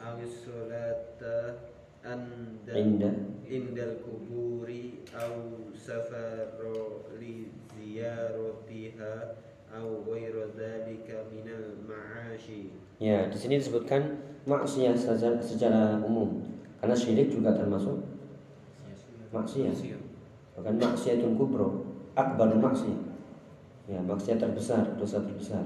أو 0.00 0.16
الصلاة 0.22 1.20
عند 2.04 2.66
عند 2.68 3.02
عند 3.50 3.78
القبور 3.78 4.68
أو 5.14 5.34
سفر 5.74 6.58
لزيارتها 7.20 9.14
أو 9.78 9.86
غير 10.12 10.34
ذلك 10.58 11.08
من 11.32 11.46
المعاش 11.48 12.46
ya 13.02 13.26
di 13.26 13.34
sini 13.38 13.58
disebutkan 13.58 14.18
maksiat 14.46 14.94
saja 14.94 15.34
secara 15.42 15.98
umum 16.06 16.42
karena 16.78 16.94
syirik 16.94 17.34
juga 17.34 17.50
termasuk 17.54 17.98
maksiat 19.34 19.74
bahkan 20.54 20.74
maksiatun 20.78 21.34
kubro 21.34 21.82
akbar 22.14 22.54
maksiat 22.54 23.05
ya 23.87 24.03
maksiat 24.03 24.37
terbesar 24.37 24.83
dosa 24.99 25.23
terbesar. 25.23 25.63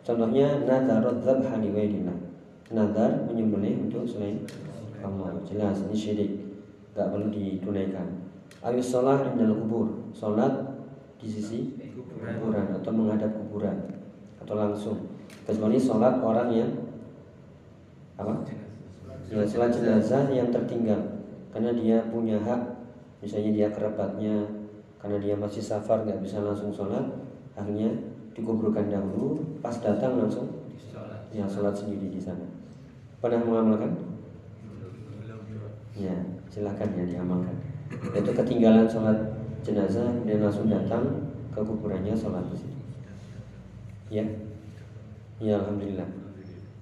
Contohnya 0.00 0.64
nazarat 0.64 1.20
dzabha 1.20 1.60
li 1.60 1.68
nazar 2.72 3.28
menyembelih 3.28 3.88
untuk 3.88 4.08
selain 4.08 4.40
Allah. 5.04 5.36
Jelas 5.44 5.84
ini 5.88 5.96
syirik. 5.96 6.32
Nggak 6.96 7.08
perlu 7.12 7.26
ditunaikan. 7.28 8.08
Awis 8.64 8.88
sholat 8.88 9.36
indal 9.36 9.54
kubur. 9.54 10.08
Sholat 10.16 10.52
di 11.20 11.28
sisi 11.28 11.76
kuburan 12.16 12.72
atau 12.80 12.90
menghadap 12.90 13.30
kuburan 13.36 13.76
atau 14.40 14.54
langsung. 14.56 14.98
Kecuali 15.44 15.76
sholat 15.76 16.24
orang 16.24 16.48
yang 16.50 16.70
apa? 18.16 18.48
Ya 19.28 19.44
sholat 19.44 19.70
jenazah 19.76 20.24
yang 20.32 20.48
tertinggal 20.48 21.20
karena 21.52 21.76
dia 21.76 22.00
punya 22.08 22.40
hak. 22.40 22.80
Misalnya 23.18 23.50
dia 23.50 23.68
kerabatnya 23.74 24.46
karena 25.02 25.18
dia 25.18 25.34
masih 25.34 25.60
safar 25.62 26.06
nggak 26.06 26.22
bisa 26.22 26.38
langsung 26.42 26.70
sholat 26.70 27.27
akhirnya 27.58 27.90
dikuburkan 28.38 28.86
dahulu 28.86 29.42
pas 29.58 29.74
datang 29.82 30.22
langsung 30.22 30.46
ya 31.34 31.44
sholat 31.44 31.74
sendiri 31.74 32.08
di 32.14 32.20
sana. 32.22 32.46
Pernah 33.18 33.42
mengamalkan? 33.42 33.92
Ya 35.98 36.14
silakan 36.46 36.88
ya 36.94 37.04
diamalkan. 37.04 37.56
Itu 38.14 38.30
ketinggalan 38.30 38.86
sholat 38.86 39.18
jenazah 39.66 40.06
dia 40.22 40.38
langsung 40.38 40.70
datang 40.70 41.34
ke 41.50 41.60
kuburannya 41.60 42.14
sholat 42.14 42.46
di 42.54 42.56
situ. 42.62 42.78
Ya? 44.08 44.24
Ya 45.42 45.58
alhamdulillah. 45.58 46.08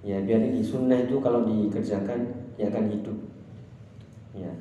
Ya 0.07 0.23
biar 0.23 0.39
ini 0.45 0.63
sunnah 0.63 1.03
itu 1.03 1.19
kalau 1.19 1.43
dikerjakan 1.49 2.53
ya 2.61 2.71
akan 2.71 2.85
hidup. 2.93 3.19
Ya. 4.37 4.53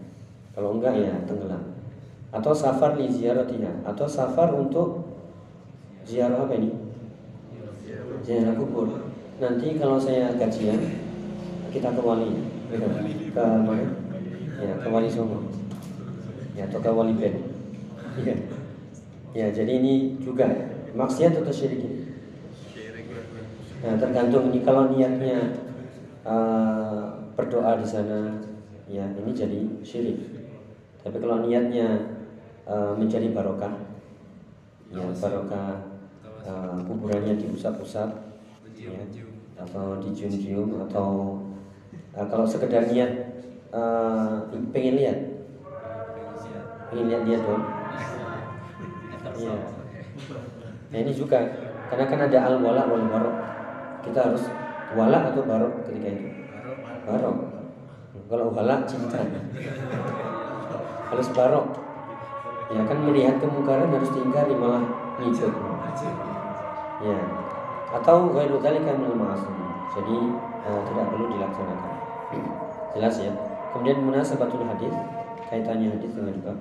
Kalau 0.55 0.79
enggak 0.79 0.95
ya 0.95 1.13
tenggelam. 1.27 1.75
Atau 2.31 2.55
safar 2.55 2.97
li 2.97 3.11
ziaratiha 3.11 3.85
atau 3.85 4.07
safar 4.07 4.55
untuk 4.55 5.04
ziarah 6.05 6.45
apa 6.45 6.53
ini? 6.55 6.69
Ziarah 8.21 8.53
kubur. 8.53 9.09
Nanti 9.41 9.75
kalau 9.75 9.99
saya 9.99 10.31
gajian 10.37 10.79
kita 11.73 11.91
ke 11.91 12.01
wali. 12.01 12.31
Ke 13.33 13.43
mana? 13.43 13.85
Ya 14.61 14.73
ke 14.79 14.87
wali 14.87 15.09
songo. 15.11 15.43
Ya 16.55 16.69
atau 16.69 16.79
ke 16.79 16.89
wali 16.93 17.13
ben. 17.17 17.35
Ya 18.23 18.35
ya 19.35 19.51
jadi 19.51 19.83
ini 19.83 20.15
juga 20.23 20.47
maksiat 20.95 21.43
atau 21.43 21.51
syirik 21.51 21.83
ini? 21.83 21.99
Nah, 23.83 23.99
tergantung 24.01 24.49
ini 24.49 24.65
kalau 24.65 24.89
niatnya 24.89 25.61
uh, 26.25 27.29
berdoa 27.35 27.77
di 27.77 27.85
sana, 27.85 28.39
ya 28.89 29.05
ini 29.13 29.31
jadi 29.35 29.61
syirik. 29.85 30.25
Tapi 31.05 31.21
kalau 31.21 31.45
niatnya 31.45 32.17
uh, 32.65 32.97
mencari 32.97 33.29
barokah, 33.29 33.75
ya 34.89 35.05
barokah 35.05 35.94
uh, 36.45 36.77
kuburannya 36.85 37.35
diusap-usap, 37.41 38.09
ya, 38.77 38.93
atau 39.59 39.99
dicium-cium, 39.99 40.85
atau 40.87 41.41
uh, 42.13 42.25
kalau 42.29 42.45
sekedar 42.45 42.87
niat 42.87 43.41
uh, 43.73 44.45
pengen 44.71 44.95
lihat, 45.01 45.19
pengen 46.93 47.05
lihat 47.11 47.21
dia 47.25 47.37
dong. 47.41 47.63
Ya. 49.35 49.57
Nah 50.93 50.97
ini 51.01 51.11
juga 51.11 51.43
karena 51.91 52.05
kan 52.07 52.19
ada 52.23 52.37
al 52.39 52.55
wala 52.63 52.87
wal 52.87 53.03
barok. 53.09 53.37
Kita 54.05 54.31
harus 54.31 54.47
wala 54.95 55.33
atau 55.33 55.43
barok 55.43 55.83
ketika 55.83 56.07
itu? 56.13 56.29
Barok. 57.03 57.37
Kalau 58.25 58.47
wala 58.55 58.87
cinta. 58.87 59.19
Harus 61.11 61.27
barok. 61.35 61.67
Ya 62.71 62.81
kan 62.87 62.97
melihat 63.03 63.37
kemungkaran 63.43 63.91
harus 63.93 64.09
diingkari 64.09 64.55
malah 64.57 64.81
ngikut 65.21 65.53
ya. 67.03 67.17
Atau 67.95 68.35
ghairu 68.35 68.59
dzalika 68.59 68.91
minal 68.99 69.15
ma'asi 69.15 69.47
jadi 69.95 70.17
eh, 70.67 70.81
tidak 70.91 71.05
perlu 71.11 71.25
dilaksanakan. 71.31 71.93
Jelas 72.95 73.15
ya. 73.19 73.31
Kemudian 73.71 73.99
munasabatul 74.03 74.63
hadis 74.67 74.95
kaitannya 75.51 75.95
hadis 75.95 76.11
dengan 76.15 76.35
bab 76.43 76.57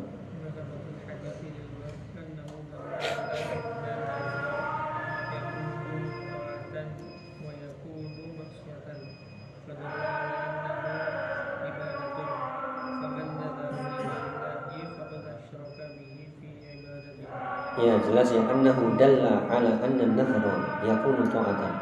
jelas 18.05 18.29
ya 18.31 18.43
annahu 18.45 18.95
dalla 19.01 19.49
ala 19.49 19.73
anna 19.81 20.05
nadhra 20.13 20.55
yakunu 20.85 21.25
ta'atan. 21.27 21.75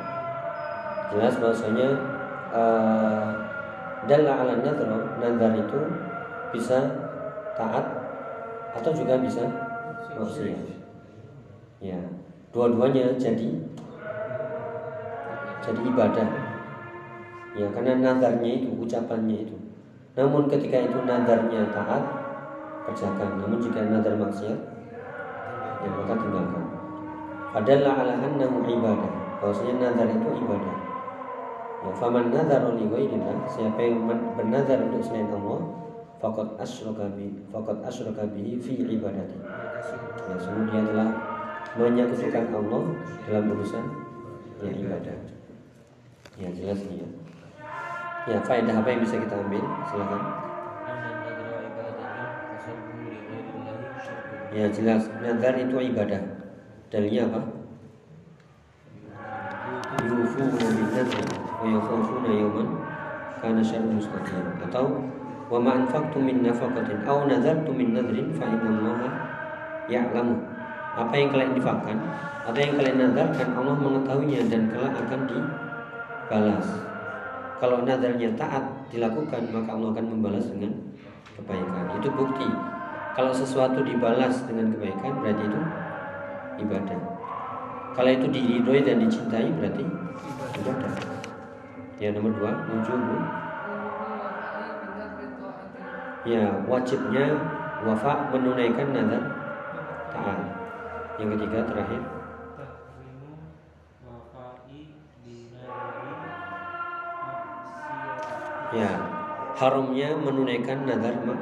Jelas 1.13 1.35
bahwasanya 1.43 1.89
uh, 2.55 3.29
dalla 4.07 4.33
ala 4.41 4.55
nadhra 4.63 4.99
nazar 5.19 5.53
itu 5.59 5.81
bisa 6.55 6.79
taat 7.59 7.87
atau 8.73 8.91
juga 8.95 9.21
bisa 9.21 9.45
maksiat. 10.17 10.63
Ya, 11.83 11.99
dua-duanya 12.55 13.19
jadi 13.19 13.49
jadi 15.63 15.81
ibadah. 15.83 16.29
Ya, 17.53 17.69
karena 17.69 18.01
nazarnya 18.01 18.65
itu 18.65 18.73
ucapannya 18.81 19.45
itu. 19.45 19.57
Namun 20.17 20.49
ketika 20.49 20.89
itu 20.89 20.99
nazarnya 21.05 21.69
taat 21.69 22.03
kerjakan. 22.89 23.45
Namun 23.45 23.61
jika 23.61 23.85
nazar 23.93 24.17
maksiat 24.17 24.72
ya 25.83 25.91
maka 25.91 26.15
tinggalkan. 26.19 26.65
Adalah 27.53 27.95
ala 28.01 28.15
annahu 28.23 28.65
ibadah. 28.65 29.13
Bahwasanya 29.43 29.75
nazar 29.91 30.09
itu 30.09 30.29
ibadah. 30.39 30.75
Ya, 31.83 31.91
faman 31.99 32.31
nazar 32.31 32.63
li 32.79 32.87
ghairillah, 32.87 33.43
siapa 33.51 33.83
yang 33.83 34.07
bernazar 34.39 34.87
untuk 34.87 35.03
selain 35.03 35.27
Allah, 35.35 35.61
faqad 36.23 36.55
asyraka 36.63 37.11
bi 37.19 37.35
faqad 37.51 37.83
asyraka 37.83 38.23
bihi 38.31 38.55
fi 38.55 38.79
ibadati. 38.87 39.39
Ya, 40.31 40.35
sungguh 40.39 40.71
dia 40.71 40.87
telah 40.87 41.11
menyekutukan 41.75 42.55
Allah 42.55 42.83
dalam 43.27 43.45
urusan 43.51 43.85
ya 44.63 44.71
ibadah. 44.71 45.17
Ya 46.39 46.49
jelas 46.55 46.81
ya. 46.87 47.09
Ya, 48.31 48.39
faedah 48.47 48.79
apa 48.79 48.89
yang 48.95 49.03
bisa 49.03 49.19
kita 49.19 49.35
ambil? 49.35 49.67
Silakan. 49.91 50.23
Ya 54.53 54.69
jelas, 54.69 55.09
nazar 55.25 55.57
itu 55.57 55.81
ibadah. 55.81 56.21
Dalilnya 56.93 57.25
apa? 57.25 57.41
Yufuna 60.05 60.69
bin 60.69 60.89
nazar 60.93 61.25
wa 61.57 61.67
yakhafuna 61.73 62.29
yawman 62.29 62.69
kana 63.41 63.65
syarru 63.65 63.97
mustaqim. 63.97 64.45
Atau 64.61 65.09
wa 65.49 65.57
ma 65.57 65.81
anfaqtum 65.81 66.29
min 66.29 66.45
nafaqatin 66.45 67.01
aw 67.09 67.25
nazartum 67.25 67.81
min 67.81 67.97
nadrin 67.97 68.29
fa 68.37 68.45
innallaha 68.45 69.09
ya'lamu. 69.89 70.37
Apa 71.01 71.15
yang 71.17 71.33
kalian 71.33 71.57
infakkan 71.57 71.97
atau 72.45 72.61
yang 72.61 72.77
kalian 72.77 72.97
nazarkan 73.01 73.49
Allah 73.57 73.77
mengetahuinya 73.81 74.53
dan 74.53 74.69
kelak 74.69 74.93
akan 75.01 75.21
dibalas. 75.33 76.69
kalau 77.63 77.87
nadarnya 77.87 78.35
taat 78.35 78.91
dilakukan 78.91 79.47
maka 79.55 79.71
Allah 79.71 79.95
akan 79.95 80.07
membalas 80.13 80.51
dengan 80.51 80.75
kebaikan. 81.39 81.95
Itu 82.03 82.11
bukti. 82.11 82.72
Kalau 83.13 83.33
sesuatu 83.33 83.85
dibalas 83.85 84.41
dengan 84.49 84.73
kebaikan 84.73 85.21
berarti 85.21 85.45
itu 85.45 85.61
ibadah. 86.65 87.01
Kalau 87.93 88.11
itu 88.11 88.27
diridhoi 88.33 88.81
dan 88.81 89.05
dicintai 89.05 89.53
berarti 89.53 89.85
ibadah. 90.65 90.93
Ya 92.01 92.09
nomor 92.17 92.33
dua 92.33 92.53
wujubu. 92.73 93.17
Ya 96.25 96.45
wajibnya 96.65 97.27
wafa 97.85 98.33
menunaikan 98.33 98.97
nazar 98.97 99.23
taat. 100.17 100.41
Yang 101.21 101.29
ketiga 101.37 101.69
terakhir 101.69 102.01
ya 108.73 108.89
haramnya 109.61 110.17
menunaikan 110.17 110.89
nazar 110.89 111.13
mak 111.29 111.41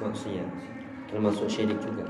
maksiat 0.00 0.48
termasuk 1.12 1.46
syirik 1.46 1.76
juga. 1.84 2.08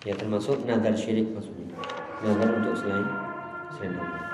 Ya 0.00 0.16
termasuk 0.16 0.64
nazar 0.64 0.96
syirik 0.96 1.28
maksudnya. 1.36 1.76
Nazar 2.24 2.48
untuk 2.56 2.72
selain 2.72 3.04
selain 3.76 4.00
Allah. 4.00 4.24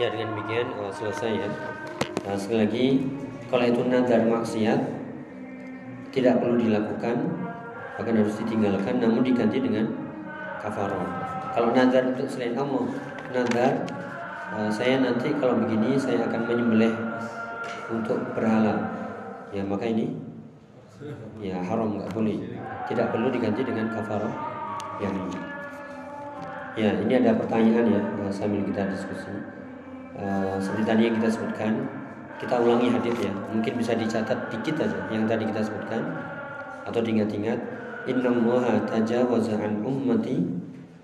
Ya 0.00 0.08
dengan 0.08 0.32
demikian 0.32 0.72
uh, 0.80 0.88
selesai 0.88 1.44
ya. 1.44 1.48
Nah, 2.24 2.34
sekali 2.40 2.58
lagi 2.64 2.86
kalau 3.52 3.64
itu 3.68 3.84
nazar 3.84 4.24
maksiat 4.24 4.80
tidak 6.16 6.40
perlu 6.40 6.56
dilakukan 6.56 7.16
bahkan 7.94 8.14
harus 8.16 8.34
ditinggalkan 8.40 8.98
namun 8.98 9.20
diganti 9.20 9.60
dengan 9.60 9.92
kafarah. 10.64 11.04
Kalau 11.52 11.70
nazar 11.76 12.16
untuk 12.16 12.26
selain 12.26 12.56
Allah 12.56 12.88
nazar 13.28 13.84
uh, 14.56 14.72
saya 14.72 15.04
nanti 15.04 15.36
kalau 15.36 15.60
begini 15.60 16.00
saya 16.00 16.24
akan 16.32 16.48
menyembelih 16.48 16.96
untuk 17.92 18.18
berhala. 18.32 18.88
Ya 19.52 19.62
maka 19.62 19.84
ini 19.84 20.23
ya 21.42 21.58
haram 21.60 21.98
nggak 21.98 22.10
boleh. 22.14 22.38
Tidak 22.86 23.06
perlu 23.10 23.28
diganti 23.32 23.64
dengan 23.64 23.90
kafarah 23.90 24.34
yang 25.02 25.16
ya 26.74 26.90
ini 26.90 27.12
ada 27.22 27.34
pertanyaan 27.38 27.86
ya 27.86 28.00
eh, 28.00 28.32
sambil 28.32 28.62
kita 28.62 28.86
diskusi. 28.90 29.34
Eh, 30.14 30.56
seperti 30.62 30.84
tadi 30.86 31.02
yang 31.10 31.14
kita 31.18 31.28
sebutkan 31.30 31.72
kita 32.38 32.54
ulangi 32.60 32.90
hadis 32.90 33.16
ya. 33.18 33.32
Mungkin 33.50 33.72
bisa 33.78 33.92
dicatat 33.98 34.38
dikit 34.50 34.86
aja 34.86 34.98
yang 35.10 35.26
tadi 35.26 35.46
kita 35.48 35.62
sebutkan 35.62 36.02
atau 36.86 37.00
diingat-ingat. 37.02 37.58
Inna 38.04 38.28
allaha 38.28 38.84
tajawaza 38.84 39.56
an 39.56 39.80
ummati 39.80 40.44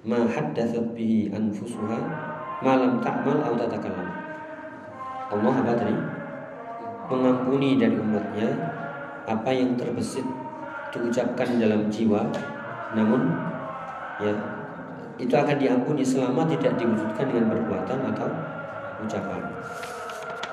ma 0.05 0.21
haddatsat 0.29 0.93
bihi 0.93 1.33
anfusuha 1.33 1.97
ma 2.61 2.73
lam 2.77 3.01
ta'mal 3.01 3.41
aw 3.41 3.57
tatakallam. 3.57 4.09
Allah 5.31 5.55
apa 5.65 5.73
tadi? 5.79 5.97
Mengampuni 7.11 7.81
dari 7.81 7.97
umatnya 7.99 8.49
apa 9.29 9.51
yang 9.53 9.77
terbesit 9.77 10.25
diucapkan 10.91 11.61
dalam 11.61 11.87
jiwa 11.93 12.27
namun 12.95 13.31
ya 14.19 14.33
itu 15.21 15.35
akan 15.37 15.57
diampuni 15.61 16.01
selama 16.01 16.49
tidak 16.49 16.81
diwujudkan 16.81 17.29
dengan 17.29 17.53
perbuatan 17.53 17.99
atau 18.17 18.29
ucapan. 19.05 19.43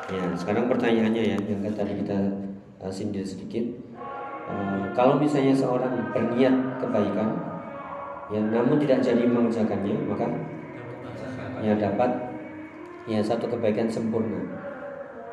Ya, 0.08 0.23
sekarang 0.36 0.67
pertanyaannya 0.67 1.23
ya 1.36 1.38
yang 1.39 1.63
tadi 1.71 2.03
kita 2.03 2.19
uh, 2.84 2.91
sindir 2.91 3.23
sedikit. 3.23 3.63
Uh, 4.47 4.91
kalau 4.95 5.19
misalnya 5.19 5.56
seorang 5.56 6.12
berniat 6.12 6.56
kebaikan, 6.80 7.30
ya 8.32 8.39
namun 8.39 8.80
tidak 8.80 9.03
jadi 9.03 9.23
mengerjakannya, 9.27 9.95
maka 10.08 10.27
ya 11.63 11.75
dapat 11.75 12.12
ya 13.08 13.19
satu 13.23 13.47
kebaikan 13.51 13.88
sempurna. 13.88 14.39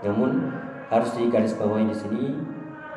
Namun 0.03 0.51
harus 0.91 1.11
digarisbawahi 1.19 1.91
di 1.91 1.97
sini 1.97 2.25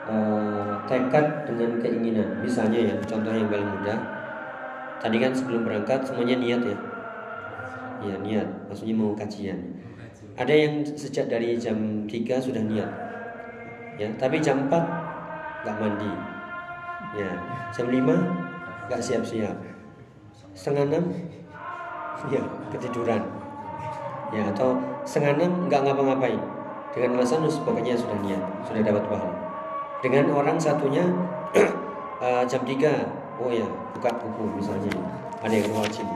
uh, 0.08 0.80
tekad 0.88 1.46
dengan 1.46 1.78
keinginan. 1.84 2.40
Misalnya 2.40 2.80
ya 2.92 2.96
contoh 3.04 3.32
yang 3.36 3.52
paling 3.52 3.68
mudah. 3.68 4.00
Tadi 4.98 5.18
kan 5.22 5.32
sebelum 5.36 5.62
berangkat 5.62 6.08
semuanya 6.08 6.36
niat 6.42 6.62
ya. 6.66 6.78
Ya 7.98 8.16
niat, 8.18 8.48
maksudnya 8.70 8.96
mau 8.98 9.14
kajian. 9.14 9.58
Ada 10.38 10.54
yang 10.54 10.86
sejak 10.86 11.30
dari 11.30 11.58
jam 11.58 12.06
3 12.06 12.38
sudah 12.42 12.62
niat. 12.62 12.90
Ya, 13.98 14.06
tapi 14.22 14.38
jam 14.38 14.70
4 14.70 15.66
nggak 15.66 15.78
mandi. 15.82 16.14
Ya, 17.18 17.30
jam 17.74 17.90
5 17.90 18.06
nggak 18.90 19.02
siap-siap. 19.02 19.58
Setengah 20.54 21.02
6 21.02 22.30
ya 22.34 22.42
ketiduran. 22.74 23.22
Ya, 24.30 24.50
atau 24.54 24.78
setengah 25.06 25.42
6 25.46 25.70
nggak 25.70 25.82
ngapa-ngapain. 25.86 26.42
Dengan 26.94 27.22
alasan 27.22 27.46
"Oh, 27.46 27.54
pokoknya 27.62 27.94
sudah 27.94 28.18
niat, 28.26 28.42
sudah 28.66 28.82
dapat 28.82 29.04
pahala. 29.06 29.37
Dengan 29.98 30.30
orang 30.30 30.58
satunya 30.62 31.06
eh, 32.26 32.44
jam 32.46 32.62
3 32.62 33.42
oh 33.42 33.50
ya 33.50 33.66
buka 33.98 34.10
buku 34.18 34.44
misalnya. 34.58 34.94
Ada 35.42 35.54
yang 35.54 35.74
wajib 35.74 36.08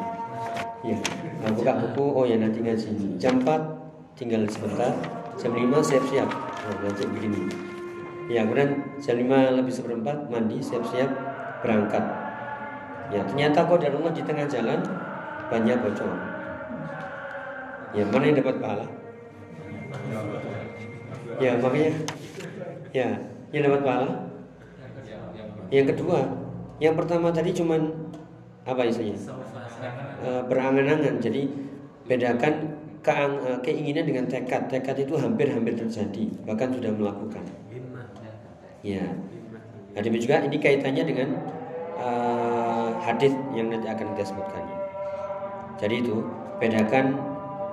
ya 0.81 0.97
nah, 1.41 1.53
buka 1.53 1.71
buku. 1.77 2.05
Oh 2.13 2.25
ya 2.25 2.37
nanti 2.41 2.61
ngaji. 2.61 3.17
Jam 3.21 3.41
4 3.41 4.17
tinggal 4.17 4.45
sebentar. 4.49 4.93
Jam 5.37 5.53
5 5.53 5.81
siap-siap. 5.81 6.29
Oh, 6.69 6.75
belajar 6.81 7.07
begini. 7.09 7.49
Ya 8.29 8.45
kemudian 8.45 8.85
jam 9.01 9.17
5 9.17 9.57
lebih 9.61 9.73
seperempat 9.73 10.29
mandi 10.29 10.61
siap-siap 10.61 11.09
berangkat. 11.65 12.03
Ya 13.11 13.21
ternyata 13.27 13.67
kok 13.67 13.81
dari 13.81 13.93
rumah 13.93 14.13
di 14.13 14.23
tengah 14.23 14.45
jalan 14.47 14.79
banyak 15.51 15.77
bocor. 15.83 16.11
Ya 17.91 18.07
mana 18.07 18.23
yang 18.23 18.37
dapat 18.39 18.55
pahala? 18.61 18.87
Ya 21.41 21.59
makanya. 21.59 21.91
Ya 22.91 23.30
yang 23.51 23.67
dapat 23.67 23.81
pahala. 23.83 24.15
Yang 25.71 25.95
kedua 25.95 26.19
yang 26.81 26.97
pertama 26.97 27.29
tadi 27.29 27.53
cuman 27.53 27.93
apa 28.65 28.81
isinya 28.89 29.13
e, 30.25 30.29
berangan-angan. 30.49 31.21
Jadi 31.21 31.45
bedakan 32.09 32.53
keang, 33.05 33.37
e, 33.37 33.49
keinginan 33.61 34.03
dengan 34.09 34.25
tekad. 34.25 34.65
Tekad 34.65 34.97
itu 35.05 35.13
hampir-hampir 35.13 35.77
terjadi 35.77 36.25
bahkan 36.43 36.73
sudah 36.73 36.89
melakukan. 36.89 37.45
Ya. 38.81 39.05
Ada 39.93 40.07
juga 40.07 40.41
ini 40.41 40.57
kaitannya 40.57 41.03
dengan 41.03 41.29
uh, 41.99 42.95
hadis 43.03 43.35
yang 43.51 43.67
nanti 43.67 43.91
akan 43.91 44.15
kita 44.15 44.23
sebutkan. 44.23 44.63
Jadi 45.75 45.99
itu 45.99 46.23
bedakan 46.63 47.19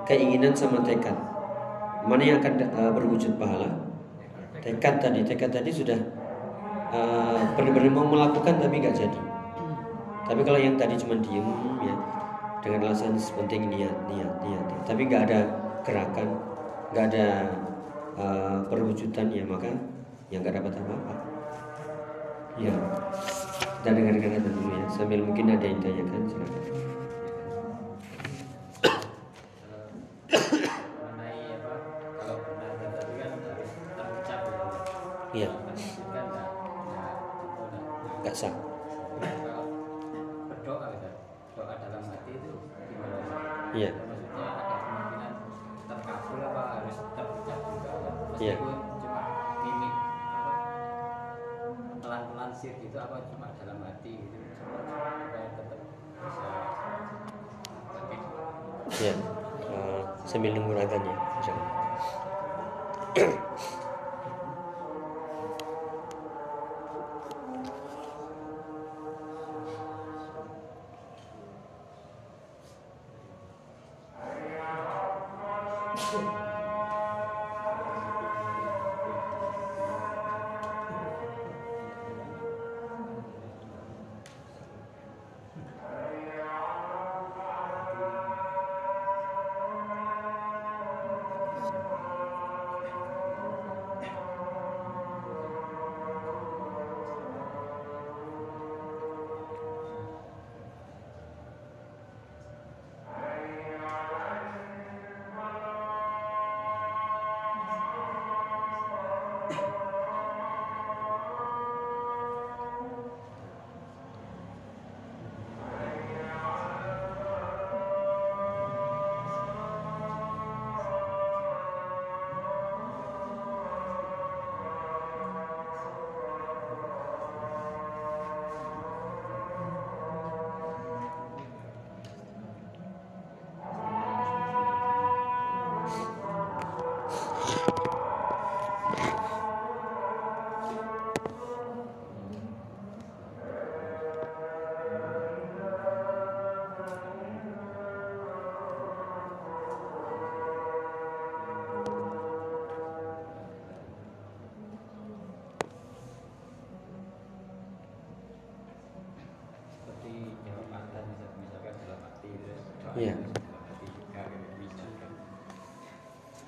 keinginan 0.02 0.50
sama 0.50 0.82
tekad. 0.82 1.14
Mana 2.04 2.26
yang 2.26 2.42
akan 2.42 2.58
uh, 2.74 2.90
berwujud 2.90 3.38
pahala 3.38 3.87
tekad 4.62 4.94
tadi 4.98 5.20
tekad 5.22 5.50
tadi 5.54 5.70
sudah 5.70 5.98
uh, 6.92 7.40
benar-benar 7.54 7.90
mau 7.92 8.06
melakukan 8.06 8.58
tapi 8.58 8.82
nggak 8.82 8.96
jadi. 8.96 9.20
Tapi 10.28 10.40
kalau 10.44 10.60
yang 10.60 10.76
tadi 10.76 10.94
cuma 11.00 11.16
diem 11.18 11.48
ya 11.80 11.94
dengan 12.60 12.90
alasan 12.90 13.16
penting 13.16 13.70
niat 13.72 13.94
niat 14.10 14.32
niat 14.44 14.64
tapi 14.84 15.08
nggak 15.08 15.30
ada 15.30 15.40
gerakan 15.86 16.28
nggak 16.92 17.04
ada 17.14 17.26
uh, 18.18 18.58
perwujudan 18.68 19.30
ya 19.32 19.46
maka 19.46 19.72
yang 20.28 20.44
nggak 20.44 20.60
dapat 20.60 20.72
apa-apa. 20.76 21.14
Ya 22.58 22.74
kita 23.78 23.94
dengarkan 23.94 24.42
itu 24.42 24.50
dulu 24.50 24.70
ya. 24.74 24.84
Sambil 24.90 25.20
mungkin 25.22 25.54
ada 25.54 25.64
yang 25.64 25.78
ditanyakan 25.80 26.26
silakan 26.26 26.88
gimana 42.42 43.18
iya. 43.74 43.90
Maksudnya 43.92 44.46
ada 44.48 44.74
kemungkinan 44.80 45.32
terkabul 45.88 46.40
apa 46.42 46.62
harus 46.78 46.96
terucap 47.14 47.60
juga? 47.72 47.90
Iya. 48.38 48.54
cuma 48.58 49.22
mimik 49.62 49.94
apa 50.30 50.52
pelan-pelan 51.98 52.50
sir 52.54 52.74
gitu 52.78 52.96
apa 52.96 53.16
cuma 53.26 53.50
dalam 53.58 53.78
hati 53.82 54.12
gitu 54.14 54.38
supaya 54.38 55.48
tetap 55.58 55.80
bisa 56.22 56.50
tapi 57.90 58.16
ya 59.02 59.14
Eh, 59.68 60.00
sambil 60.24 60.56
nunggu 60.56 60.80
azan 60.80 61.04
ya 61.04 61.16
insyaallah 61.38 61.70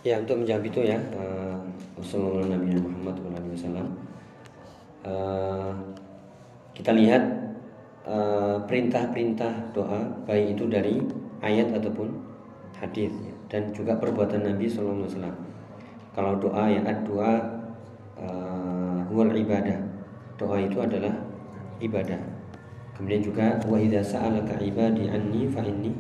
Ya 0.01 0.17
untuk 0.17 0.41
menjawab 0.41 0.65
itu 0.65 0.81
ya 0.81 0.97
uh, 1.13 1.61
Wassalamualaikum 2.01 2.89
warahmatullahi 2.89 3.45
wabarakatuh 3.53 3.89
uh, 5.05 5.77
Kita 6.73 6.97
lihat 6.97 7.21
uh, 8.09 8.57
perintah-perintah 8.65 9.77
doa 9.77 10.01
Baik 10.25 10.57
itu 10.57 10.65
dari 10.73 11.05
ayat 11.45 11.77
ataupun 11.77 12.17
hadis 12.81 13.13
ya. 13.13 13.35
Dan 13.53 13.77
juga 13.77 14.01
perbuatan 14.01 14.41
Nabi 14.49 14.73
SAW 14.73 15.05
Kalau 16.17 16.33
doa 16.41 16.65
ya 16.73 16.81
doa 17.05 17.33
uh, 18.17 19.37
ibadah. 19.37 19.79
Doa 20.41 20.57
itu 20.65 20.81
adalah 20.81 21.13
ibadah. 21.77 22.21
Kemudian 22.97 23.21
juga 23.21 23.61
Wa 23.69 23.77
idha 23.77 24.01
sa'alaka 24.01 24.65
ibadi 24.65 25.13
anni 25.13 25.45
fa 25.45 25.61
inni 25.61 25.93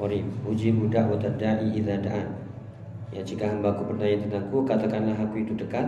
qarib. 0.00 0.24
Ujibu 0.48 0.88
da'watad 0.88 1.36
da'i 1.36 1.76
idha 1.76 2.00
da'an 2.00 2.43
Ya, 3.10 3.20
jika 3.20 3.50
hambaku 3.50 3.92
bertanya 3.92 4.24
tentangku, 4.26 4.64
katakanlah 4.64 5.16
aku 5.18 5.44
itu 5.44 5.52
dekat. 5.58 5.86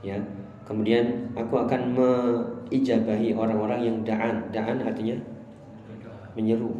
Ya. 0.00 0.16
Kemudian 0.64 1.34
aku 1.34 1.66
akan 1.66 1.98
mengijabahi 1.98 3.34
orang-orang 3.34 3.80
yang 3.82 3.96
da'an. 4.06 4.48
Da'an 4.54 4.78
artinya 4.86 5.18
menyeru. 6.38 6.70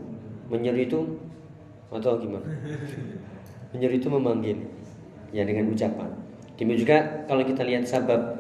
Menyeru 0.47 0.79
itu 0.79 1.01
atau 1.91 2.15
gimana? 2.23 2.47
Menyeru 3.75 3.95
itu 3.99 4.07
memanggil. 4.07 4.59
Ya 5.35 5.43
dengan 5.43 5.71
ucapan. 5.71 6.11
Demikian 6.59 6.81
juga 6.83 6.99
kalau 7.27 7.43
kita 7.43 7.63
lihat 7.65 7.89
sabab 7.89 8.37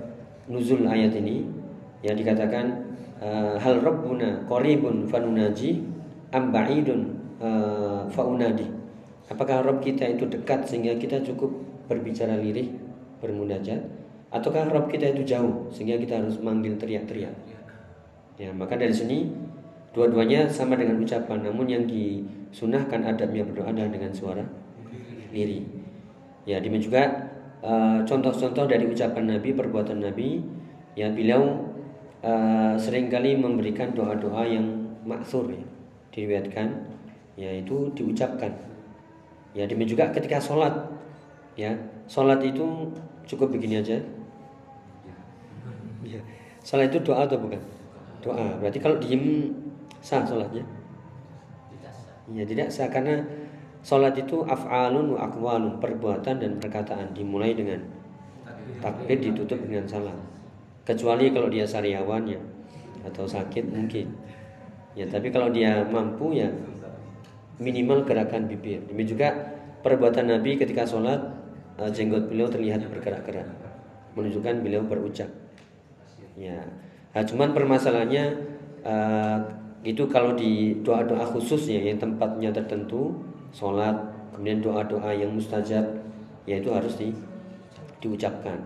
nuzul 0.50 0.84
ayat 0.84 1.14
ini 1.16 1.46
yang 2.04 2.18
dikatakan 2.18 2.90
uh, 3.22 3.56
hal 3.56 3.80
rabbuna 3.80 4.44
qaribun 4.44 5.08
fanunaji 5.08 5.80
am 6.34 6.52
ba'idun 6.52 7.16
uh, 7.40 8.04
faunadi 8.10 8.68
Apakah 9.30 9.62
Rob 9.62 9.78
kita 9.78 10.10
itu 10.10 10.26
dekat 10.26 10.66
sehingga 10.66 10.98
kita 10.98 11.22
cukup 11.22 11.54
berbicara 11.86 12.34
lirih, 12.42 12.74
bermunajat, 13.22 13.78
ataukah 14.34 14.66
Rob 14.74 14.90
kita 14.90 15.14
itu 15.14 15.22
jauh 15.22 15.70
sehingga 15.70 16.02
kita 16.02 16.18
harus 16.18 16.42
manggil 16.42 16.74
teriak-teriak? 16.74 17.30
Ya, 18.42 18.50
maka 18.50 18.74
dari 18.74 18.90
sini 18.90 19.30
dua-duanya 19.94 20.50
sama 20.50 20.74
dengan 20.74 20.98
ucapan, 20.98 21.46
namun 21.46 21.70
yang 21.70 21.86
disunahkan 21.86 23.06
adabnya 23.06 23.46
berdoa 23.46 23.70
adalah 23.70 23.90
dengan 23.94 24.10
suara 24.10 24.42
lirih. 25.30 25.62
Ya, 26.42 26.58
demikian 26.58 26.90
juga 26.90 27.02
uh, 27.62 28.02
contoh-contoh 28.02 28.66
dari 28.66 28.90
ucapan 28.90 29.38
Nabi, 29.38 29.54
perbuatan 29.54 30.02
Nabi, 30.02 30.42
ya 30.98 31.06
beliau 31.06 31.70
uh, 32.26 32.74
sering 32.74 33.06
kali 33.06 33.38
memberikan 33.38 33.94
doa-doa 33.94 34.42
yang 34.42 34.90
maksur 35.06 35.46
ya, 35.54 35.62
diriwayatkan, 36.10 36.66
yaitu 37.38 37.94
diucapkan 37.94 38.69
Ya 39.50 39.66
demikian 39.66 39.98
juga 39.98 40.04
ketika 40.14 40.38
sholat 40.38 40.72
ya 41.58 41.74
sholat 42.06 42.38
itu 42.46 42.94
cukup 43.26 43.50
begini 43.50 43.82
aja. 43.82 43.98
Ya. 46.06 46.20
Sholat 46.62 46.90
itu 46.94 47.02
doa 47.02 47.26
atau 47.26 47.38
bukan? 47.38 47.60
Doa. 48.22 48.58
Berarti 48.62 48.78
kalau 48.78 48.96
diem 49.02 49.50
sah 49.98 50.22
sholatnya? 50.22 50.62
Ya 52.30 52.46
tidak 52.46 52.70
sah 52.70 52.86
karena 52.86 53.18
sholat 53.82 54.14
itu 54.14 54.46
af'alun 54.46 55.18
wa 55.18 55.26
akwalun 55.26 55.82
perbuatan 55.82 56.38
dan 56.38 56.52
perkataan 56.62 57.10
dimulai 57.10 57.58
dengan 57.58 57.82
takbir 58.78 59.18
ditutup 59.18 59.58
dengan 59.66 59.82
salam. 59.90 60.14
Kecuali 60.86 61.34
kalau 61.34 61.50
dia 61.50 61.66
sariawan 61.66 62.22
ya 62.22 62.38
atau 63.02 63.26
sakit 63.26 63.66
mungkin. 63.66 64.14
Ya 64.94 65.06
tapi 65.10 65.30
kalau 65.34 65.50
dia 65.50 65.82
mampu 65.90 66.38
ya 66.38 66.46
minimal 67.60 68.02
gerakan 68.08 68.48
bibir. 68.48 68.82
Demi 68.88 69.04
juga 69.04 69.30
perbuatan 69.84 70.32
Nabi 70.32 70.56
ketika 70.56 70.88
sholat 70.88 71.20
uh, 71.76 71.90
jenggot 71.92 72.26
beliau 72.26 72.48
terlihat 72.48 72.82
bergerak-gerak, 72.88 73.46
menunjukkan 74.16 74.64
beliau 74.64 74.82
berucap. 74.82 75.28
Ya, 76.40 76.64
nah, 77.12 77.22
cuman 77.22 77.52
permasalahannya 77.52 78.24
uh, 78.82 79.38
itu 79.84 80.08
kalau 80.08 80.32
di 80.32 80.80
doa-doa 80.80 81.28
khususnya 81.36 81.84
yang 81.84 82.00
tempatnya 82.00 82.48
tertentu, 82.48 83.12
sholat, 83.52 83.96
kemudian 84.32 84.64
doa-doa 84.64 85.12
yang 85.12 85.36
mustajab, 85.36 85.84
yaitu 86.48 86.72
harus 86.72 86.96
di, 86.96 87.12
diucapkan. 88.00 88.56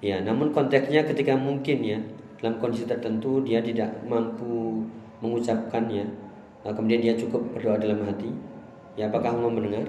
Ya, 0.00 0.20
namun 0.20 0.52
konteksnya 0.52 1.04
ketika 1.04 1.36
mungkin 1.36 1.80
ya 1.80 2.00
dalam 2.40 2.60
kondisi 2.60 2.84
tertentu 2.84 3.40
dia 3.40 3.64
tidak 3.64 4.04
mampu 4.04 4.84
mengucapkannya 5.24 6.23
kemudian 6.72 7.04
dia 7.04 7.12
cukup 7.12 7.44
berdoa 7.52 7.76
dalam 7.76 8.00
hati, 8.08 8.32
ya 8.96 9.12
apakah 9.12 9.36
Allah 9.36 9.52
mendengar? 9.52 9.84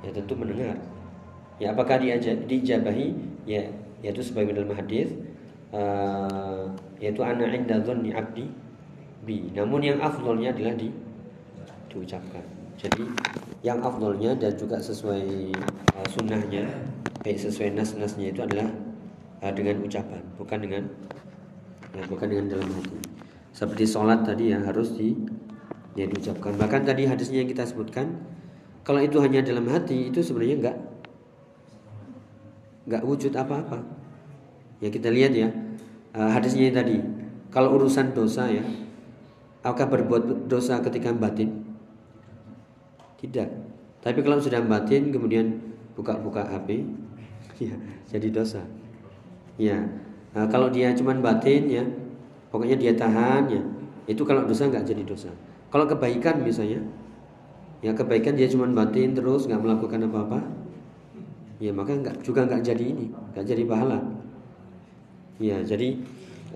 Ya 0.00 0.08
tentu 0.14 0.32
mendengar. 0.32 0.80
Ya 1.60 1.76
apakah 1.76 2.00
dia 2.00 2.16
dijabahi? 2.22 3.12
Ya 3.44 3.68
yaitu 3.98 4.22
sebagai 4.22 4.54
dalam 4.54 4.70
hadis 4.78 5.10
uh, 5.74 6.70
yaitu 7.02 7.18
ana 7.22 7.50
inda 7.50 7.82
dhanni 7.82 8.14
abdi 8.14 8.46
bi. 9.26 9.50
Namun 9.52 9.82
yang 9.82 9.98
afdolnya 9.98 10.54
adalah 10.54 10.74
di 10.78 10.88
diucapkan. 11.90 12.44
Jadi 12.78 13.04
yang 13.66 13.82
afdolnya 13.82 14.38
dan 14.38 14.54
juga 14.54 14.78
sesuai 14.78 15.50
uh, 15.98 16.06
sunnahnya, 16.14 16.70
baik 17.26 17.42
sesuai 17.42 17.74
nas-nasnya 17.74 18.30
itu 18.30 18.38
adalah 18.38 18.70
uh, 19.42 19.50
dengan 19.50 19.82
ucapan, 19.82 20.22
bukan 20.38 20.58
dengan 20.62 20.82
ya, 21.98 22.02
bukan 22.06 22.26
dengan 22.30 22.46
dalam 22.54 22.70
hati. 22.70 22.98
Seperti 23.50 23.82
sholat 23.82 24.22
tadi 24.22 24.54
ya 24.54 24.62
harus 24.62 24.94
di 24.94 25.18
ya 25.98 26.06
diucapkan. 26.06 26.54
Bahkan 26.54 26.86
tadi 26.86 27.10
hadisnya 27.10 27.42
yang 27.42 27.50
kita 27.50 27.66
sebutkan, 27.66 28.22
kalau 28.86 29.02
itu 29.02 29.18
hanya 29.18 29.42
dalam 29.42 29.66
hati 29.66 30.14
itu 30.14 30.22
sebenarnya 30.22 30.56
enggak 30.62 30.76
enggak 32.86 33.02
wujud 33.02 33.34
apa-apa. 33.34 33.82
Ya 34.78 34.94
kita 34.94 35.10
lihat 35.10 35.34
ya 35.34 35.50
uh, 36.14 36.30
hadisnya 36.30 36.70
tadi. 36.70 37.02
Kalau 37.50 37.74
urusan 37.80 38.12
dosa 38.12 38.46
ya, 38.46 38.62
apakah 39.64 39.88
berbuat 39.88 40.46
dosa 40.46 40.78
ketika 40.84 41.10
batin? 41.10 41.64
Tidak. 43.18 43.48
Tapi 44.04 44.18
kalau 44.22 44.38
sudah 44.38 44.62
batin 44.62 45.10
kemudian 45.10 45.58
buka-buka 45.98 46.44
HP, 46.44 46.86
ya 47.66 47.74
jadi 48.06 48.28
dosa. 48.30 48.62
Ya, 49.58 49.80
nah, 50.36 50.46
kalau 50.46 50.70
dia 50.70 50.94
cuma 50.94 51.16
batin 51.18 51.66
ya, 51.66 51.82
pokoknya 52.52 52.78
dia 52.78 52.92
tahan 52.94 53.42
ya, 53.50 53.62
itu 54.06 54.22
kalau 54.22 54.46
dosa 54.46 54.70
nggak 54.70 54.86
jadi 54.86 55.02
dosa. 55.02 55.32
Kalau 55.68 55.84
kebaikan 55.84 56.40
misalnya, 56.40 56.80
ya 57.84 57.92
kebaikan 57.92 58.34
dia 58.34 58.48
cuma 58.48 58.64
batin 58.72 59.12
terus 59.12 59.44
nggak 59.44 59.60
melakukan 59.60 60.08
apa-apa, 60.08 60.40
ya 61.60 61.76
maka 61.76 61.92
nggak 61.92 62.24
juga 62.24 62.48
nggak 62.48 62.64
jadi 62.64 62.84
ini, 62.88 63.12
nggak 63.36 63.44
jadi 63.44 63.62
pahala. 63.68 64.00
Ya 65.38 65.60
jadi 65.60 66.00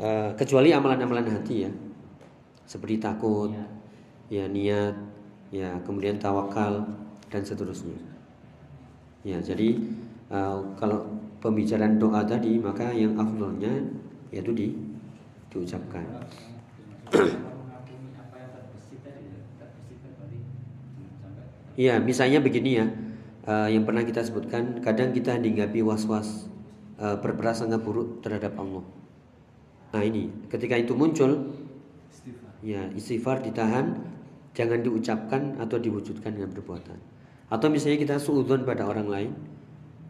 uh, 0.01 0.33
kecuali 0.33 0.73
amalan-amalan 0.73 1.29
hati 1.29 1.69
ya, 1.69 1.71
seperti 2.65 3.05
takut, 3.05 3.53
ya 4.33 4.49
niat, 4.49 4.97
ya 5.53 5.77
kemudian 5.85 6.17
tawakal 6.17 6.81
dan 7.29 7.45
seterusnya. 7.45 8.01
Ya 9.29 9.39
jadi 9.45 9.77
uh, 10.33 10.65
kalau 10.81 11.05
pembicaraan 11.45 12.01
doa 12.01 12.25
tadi 12.25 12.57
maka 12.57 12.91
yang 12.97 13.13
afdolnya 13.21 13.77
yaitu 14.33 14.57
di 14.57 14.69
diucapkan. 15.53 16.09
Iya, 21.73 21.97
misalnya 22.05 22.45
begini 22.45 22.77
ya, 22.77 22.87
uh, 23.49 23.69
yang 23.69 23.89
pernah 23.89 24.05
kita 24.05 24.21
sebutkan, 24.21 24.85
kadang 24.85 25.17
kita 25.17 25.41
dihinggapi 25.41 25.81
was-was 25.81 26.53
uh, 27.01 27.17
berprasangka 27.17 27.81
buruk 27.81 28.21
terhadap 28.21 28.53
Allah. 28.61 28.85
Nah 29.97 30.03
ini, 30.05 30.29
ketika 30.53 30.77
itu 30.77 30.93
muncul, 30.93 31.49
ya 32.61 32.93
istighfar 32.93 33.41
ditahan, 33.41 34.05
jangan 34.53 34.85
diucapkan 34.85 35.57
atau 35.57 35.81
diwujudkan 35.81 36.37
dengan 36.37 36.53
perbuatan. 36.53 36.99
Atau 37.49 37.73
misalnya 37.73 38.05
kita 38.05 38.17
suudon 38.21 38.69
pada 38.69 38.85
orang 38.85 39.09
lain, 39.09 39.31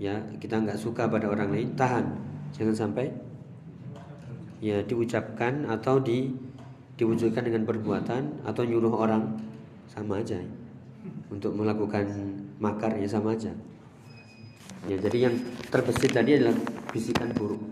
ya 0.03 0.19
kita 0.43 0.59
nggak 0.59 0.79
suka 0.83 1.07
pada 1.07 1.31
orang 1.31 1.55
lain, 1.55 1.79
tahan, 1.79 2.11
jangan 2.59 2.75
sampai 2.75 3.15
ya 4.63 4.83
diucapkan 4.83 5.67
atau 5.67 5.99
di 5.99 6.31
diwujudkan 6.99 7.43
dengan 7.43 7.67
perbuatan 7.67 8.47
atau 8.47 8.63
nyuruh 8.63 8.95
orang 8.95 9.39
sama 9.91 10.23
aja. 10.23 10.39
Ya 10.39 10.62
untuk 11.33 11.57
melakukan 11.57 12.05
makar 12.61 12.93
ya 13.01 13.09
sama 13.09 13.33
aja. 13.33 13.57
Ya, 14.85 15.01
jadi 15.01 15.31
yang 15.31 15.35
terbesit 15.73 16.13
tadi 16.13 16.37
adalah 16.37 16.53
bisikan 16.93 17.33
buruk. 17.33 17.63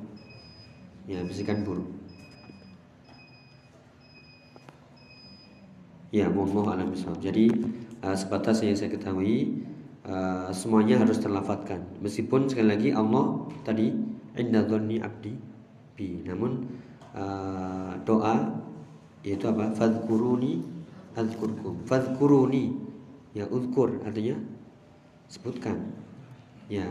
Ya, 1.05 1.21
bisikan 1.21 1.61
buruk. 1.67 1.91
Ya, 6.11 6.27
mohon 6.27 6.67
alam 6.67 6.91
Jadi 7.21 7.53
uh, 8.03 8.17
sebatas 8.17 8.65
yang 8.65 8.75
saya 8.75 8.91
ketahui 8.91 9.63
uh, 10.09 10.49
semuanya 10.51 10.99
harus 10.99 11.21
terlafatkan. 11.21 11.85
Meskipun 12.01 12.49
sekali 12.49 12.69
lagi 12.73 12.89
Allah 12.97 13.47
tadi 13.63 13.93
dhanni 14.35 14.99
abdi 15.05 15.35
bi. 15.95 16.25
Namun 16.27 16.67
uh, 17.15 17.95
doa 18.03 18.59
yaitu 19.23 19.47
apa? 19.51 19.71
Fadhkuruni 19.77 20.63
adzkurkum. 21.15 21.87
Fadhkuruni 21.87 22.80
Ya 23.35 23.47
uzkur 23.47 24.03
artinya 24.03 24.35
sebutkan. 25.31 25.79
Ya, 26.71 26.87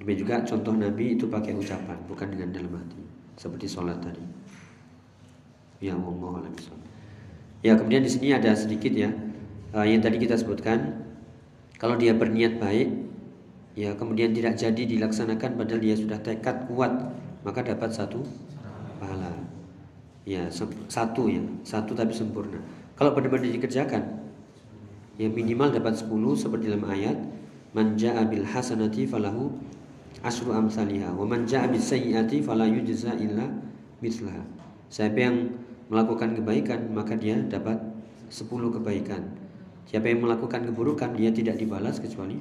demikian 0.00 0.24
juga 0.24 0.34
contoh 0.44 0.72
Nabi 0.72 1.16
itu 1.16 1.28
pakai 1.28 1.52
ucapan, 1.52 2.00
bukan 2.08 2.32
dengan 2.32 2.48
dalam 2.48 2.72
hati, 2.80 3.00
seperti 3.36 3.68
sholat 3.68 4.00
tadi. 4.00 4.24
Ya 5.82 5.98
Allah 5.98 6.48
Ya 7.62 7.78
kemudian 7.78 8.02
di 8.02 8.10
sini 8.10 8.34
ada 8.34 8.54
sedikit 8.56 8.90
ya 8.90 9.10
uh, 9.74 9.86
yang 9.86 10.02
tadi 10.02 10.18
kita 10.18 10.38
sebutkan 10.38 11.02
kalau 11.80 11.98
dia 11.98 12.14
berniat 12.14 12.62
baik 12.62 12.90
ya 13.74 13.96
kemudian 13.96 14.36
tidak 14.36 14.60
jadi 14.60 14.82
dilaksanakan 14.82 15.58
padahal 15.58 15.80
dia 15.80 15.96
sudah 15.96 16.18
tekad 16.20 16.68
kuat 16.68 16.92
maka 17.42 17.64
dapat 17.64 17.90
satu 17.90 18.22
pahala 19.00 19.34
ya 20.22 20.46
satu 20.86 21.26
ya 21.26 21.42
satu 21.66 21.96
tapi 21.96 22.14
sempurna 22.14 22.62
kalau 22.94 23.16
benar-benar 23.16 23.50
dikerjakan 23.50 24.21
ya 25.16 25.28
minimal 25.28 25.72
dapat 25.72 25.98
10 25.98 26.08
seperti 26.36 26.72
dalam 26.72 26.84
ayat 26.88 27.18
man 27.72 27.96
ja'a 27.96 28.28
bil 28.28 28.44
hasanati 28.44 29.08
falahu 29.08 29.52
asru 30.24 30.52
amsalihha 30.52 31.12
wa 31.12 31.24
man 31.24 31.48
ja'a 31.48 31.68
bis 31.68 31.88
sayyiati 31.88 32.44
fala 32.44 32.68
yujza 32.68 33.16
illa 33.16 33.48
mithlaha 34.04 34.44
siapa 34.92 35.18
yang 35.18 35.36
melakukan 35.92 36.36
kebaikan 36.40 36.88
maka 36.88 37.12
dia 37.20 37.36
dapat 37.36 37.76
10 38.32 38.48
kebaikan. 38.48 39.28
Siapa 39.84 40.08
yang 40.08 40.24
melakukan 40.24 40.64
keburukan 40.72 41.12
dia 41.12 41.28
tidak 41.28 41.60
dibalas 41.60 42.00
kecuali 42.00 42.40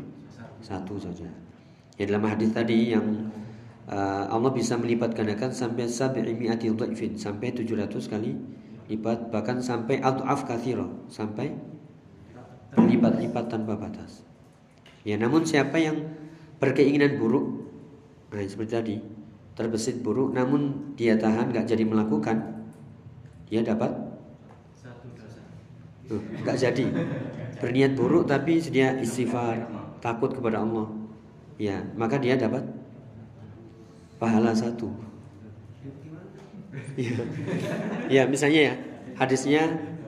satu 0.63 0.95
saja. 0.95 1.28
Ya 1.99 2.07
dalam 2.07 2.24
hadis 2.32 2.55
tadi 2.55 2.95
yang 2.95 3.28
uh, 3.91 4.32
Allah 4.32 4.55
bisa 4.55 4.80
melipat 4.80 5.11
gandakan 5.11 5.51
sampai 5.51 5.91
sabi'imi'ati 5.91 6.72
dhaifin 6.72 7.19
sampai 7.19 7.51
700 7.51 7.91
kali 8.07 8.39
lipat 8.88 9.36
bahkan 9.36 9.59
sampai 9.59 9.99
adhaf 9.99 10.47
katsira 10.47 10.88
sampai 11.11 11.51
lipat-lipat 12.78 13.45
tanpa 13.51 13.76
batas. 13.76 14.24
Ya 15.03 15.17
namun 15.17 15.43
siapa 15.43 15.82
yang 15.82 15.97
berkeinginan 16.61 17.17
buruk 17.17 17.67
nah 18.32 18.39
seperti 18.47 18.72
tadi 18.72 18.95
terbesit 19.59 19.99
buruk 19.99 20.32
namun 20.32 20.93
dia 20.95 21.19
tahan 21.19 21.51
nggak 21.51 21.67
jadi 21.67 21.84
melakukan 21.84 22.63
dia 23.51 23.59
dapat 23.65 23.91
nggak 26.11 26.57
jadi. 26.59 26.86
Berniat 27.59 27.93
buruk 27.93 28.26
tapi 28.26 28.59
dia 28.63 28.95
istighfar 28.99 29.67
takut 29.99 30.32
kepada 30.32 30.63
Allah. 30.63 30.88
Ya 31.59 31.84
maka 31.95 32.17
dia 32.17 32.39
dapat 32.39 32.63
pahala 34.19 34.55
satu. 34.55 34.91
Ya, 36.95 37.15
ya 38.07 38.24
misalnya 38.28 38.72
ya 38.72 38.74
hadisnya 39.19 39.63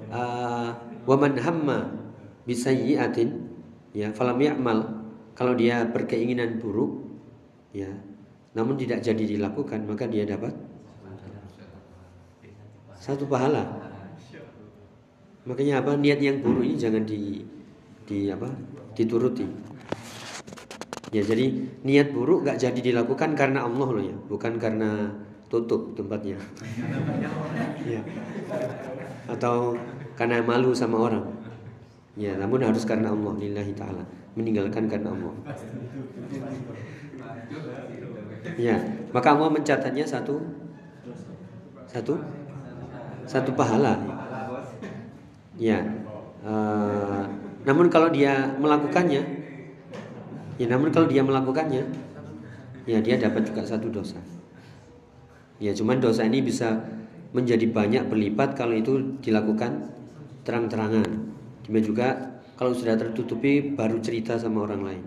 uh, 0.08 0.72
waman 1.04 1.36
hamma 1.36 2.03
bisayyi'atin 2.44 3.30
ya 3.96 4.12
falam 4.12 4.40
ya'mal 4.40 5.04
kalau 5.34 5.56
dia 5.56 5.86
berkeinginan 5.88 6.60
buruk 6.60 7.04
ya 7.72 7.90
namun 8.54 8.78
tidak 8.78 9.02
jadi 9.02 9.24
dilakukan 9.38 9.86
maka 9.88 10.06
dia 10.06 10.28
dapat 10.28 10.54
satu 13.04 13.28
pahala. 13.28 13.68
Makanya 15.44 15.84
apa 15.84 16.00
niat 16.00 16.24
yang 16.24 16.40
buruk 16.40 16.64
ini 16.64 16.80
jangan 16.80 17.04
di 17.04 17.44
di 18.08 18.32
apa 18.32 18.48
dituruti. 18.96 19.44
Ya 21.12 21.20
jadi 21.20 21.52
niat 21.84 22.16
buruk 22.16 22.48
gak 22.48 22.64
jadi 22.64 22.80
dilakukan 22.80 23.36
karena 23.36 23.68
Allah 23.68 23.88
loh 23.92 24.00
ya, 24.00 24.16
bukan 24.32 24.56
karena 24.56 25.12
tutup 25.52 26.00
tempatnya. 26.00 26.40
ya. 27.92 28.00
Atau 29.28 29.76
karena 30.16 30.40
malu 30.40 30.72
sama 30.72 31.04
orang. 31.04 31.28
Ya, 32.14 32.38
namun 32.38 32.62
harus 32.62 32.86
karena 32.86 33.10
Allah 33.10 33.34
lillahi 33.42 33.74
taala, 33.74 34.06
meninggalkan 34.38 34.86
karena 34.86 35.10
Allah. 35.10 35.34
Ya, 38.54 38.78
maka 39.10 39.34
Allah 39.34 39.50
mencatatnya 39.50 40.06
satu 40.06 40.38
satu 41.90 42.22
satu 43.26 43.52
pahala. 43.58 43.98
Ya. 45.58 45.82
Uh, 46.44 47.26
namun 47.66 47.90
kalau 47.90 48.14
dia 48.14 48.52
melakukannya, 48.62 49.24
ya 50.62 50.68
namun 50.70 50.94
kalau 50.94 51.10
dia 51.10 51.26
melakukannya, 51.26 51.88
ya 52.86 53.00
dia 53.02 53.18
dapat 53.18 53.48
juga 53.48 53.66
satu 53.66 53.90
dosa. 53.90 54.22
Ya 55.58 55.74
cuman 55.74 55.98
dosa 55.98 56.28
ini 56.28 56.46
bisa 56.46 56.78
menjadi 57.34 57.66
banyak 57.72 58.06
berlipat 58.06 58.54
kalau 58.54 58.78
itu 58.78 59.18
dilakukan 59.24 59.90
terang-terangan. 60.46 61.33
Demikian 61.64 61.86
juga 61.88 62.08
kalau 62.60 62.76
sudah 62.76 63.00
tertutupi 63.00 63.74
baru 63.74 64.00
cerita 64.04 64.36
sama 64.36 64.68
orang 64.68 64.82
lain. 64.84 65.06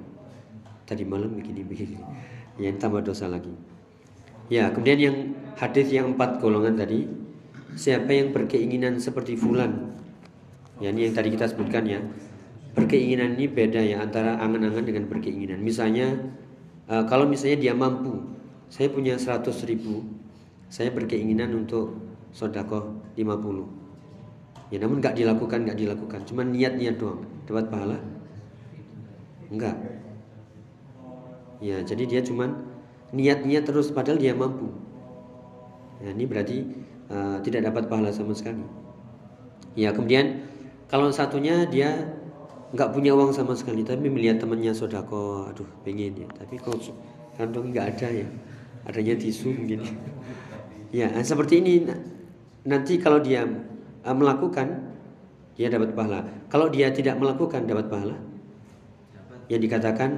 Tadi 0.86 1.02
malam 1.02 1.34
begini 1.34 1.66
begini, 1.66 1.98
ya 2.56 2.70
tambah 2.78 3.02
dosa 3.02 3.26
lagi. 3.26 3.52
Ya 4.46 4.70
kemudian 4.70 4.98
yang 5.02 5.16
hadis 5.58 5.90
yang 5.90 6.14
empat 6.14 6.38
golongan 6.38 6.78
tadi 6.78 7.26
Siapa 7.76 8.08
yang 8.08 8.32
berkeinginan 8.32 8.96
seperti 8.96 9.36
fulan? 9.36 9.92
Ya 10.80 10.88
ini 10.88 11.10
yang 11.10 11.12
tadi 11.12 11.28
kita 11.28 11.44
sebutkan 11.44 11.84
ya. 11.84 12.00
Berkeinginan 12.72 13.36
ini 13.36 13.52
beda 13.52 13.84
ya 13.84 14.00
Antara 14.00 14.40
angan-angan 14.40 14.80
dengan 14.80 15.04
berkeinginan. 15.12 15.60
Misalnya 15.60 16.16
uh, 16.88 17.04
Kalau 17.04 17.28
misalnya 17.28 17.68
dia 17.68 17.74
mampu 17.76 18.16
Saya 18.72 18.88
punya 18.88 19.20
100 19.20 19.52
ribu 19.68 20.08
Saya 20.72 20.88
berkeinginan 20.88 21.52
untuk 21.52 22.00
Sodakoh 22.32 23.12
50 23.12 23.85
Ya 24.70 24.82
namun 24.82 24.98
nggak 24.98 25.14
dilakukan 25.14 25.66
nggak 25.66 25.78
dilakukan. 25.78 26.20
Cuma 26.26 26.42
niat-niat 26.42 26.98
doang. 26.98 27.22
Dapat 27.46 27.70
pahala? 27.70 27.98
Enggak 29.46 29.78
Ya 31.62 31.80
jadi 31.86 32.04
dia 32.04 32.20
cuman 32.26 32.66
Niat-niat 33.14 33.62
terus 33.62 33.94
padahal 33.94 34.18
dia 34.18 34.34
mampu. 34.34 34.66
Ya 36.02 36.10
ini 36.10 36.26
berarti 36.26 36.66
uh, 37.06 37.38
tidak 37.38 37.70
dapat 37.70 37.86
pahala 37.86 38.10
sama 38.10 38.34
sekali. 38.34 38.66
Ya 39.78 39.94
kemudian 39.94 40.42
kalau 40.90 41.14
satunya 41.14 41.70
dia 41.70 42.02
nggak 42.74 42.90
punya 42.90 43.14
uang 43.14 43.30
sama 43.30 43.54
sekali 43.54 43.86
tapi 43.86 44.10
melihat 44.10 44.42
temannya 44.42 44.74
sodako, 44.74 45.46
aduh 45.46 45.70
pengen 45.86 46.18
ya, 46.18 46.28
tapi 46.34 46.58
kok 46.58 46.74
kantong 47.38 47.70
nggak 47.70 47.94
ada 47.94 48.26
ya, 48.26 48.28
adanya 48.90 49.14
tisu 49.14 49.54
mungkin. 49.54 49.86
ya 50.98 51.06
seperti 51.22 51.62
ini. 51.62 51.86
Nanti 52.66 52.98
kalau 52.98 53.22
dia 53.22 53.46
uh, 54.06 54.14
melakukan 54.14 54.94
dia 55.58 55.66
dapat 55.66 55.96
pahala. 55.96 56.22
Kalau 56.46 56.70
dia 56.70 56.92
tidak 56.94 57.18
melakukan 57.18 57.66
dapat 57.66 57.90
pahala. 57.90 58.16
Yang 59.46 59.70
dikatakan 59.70 60.10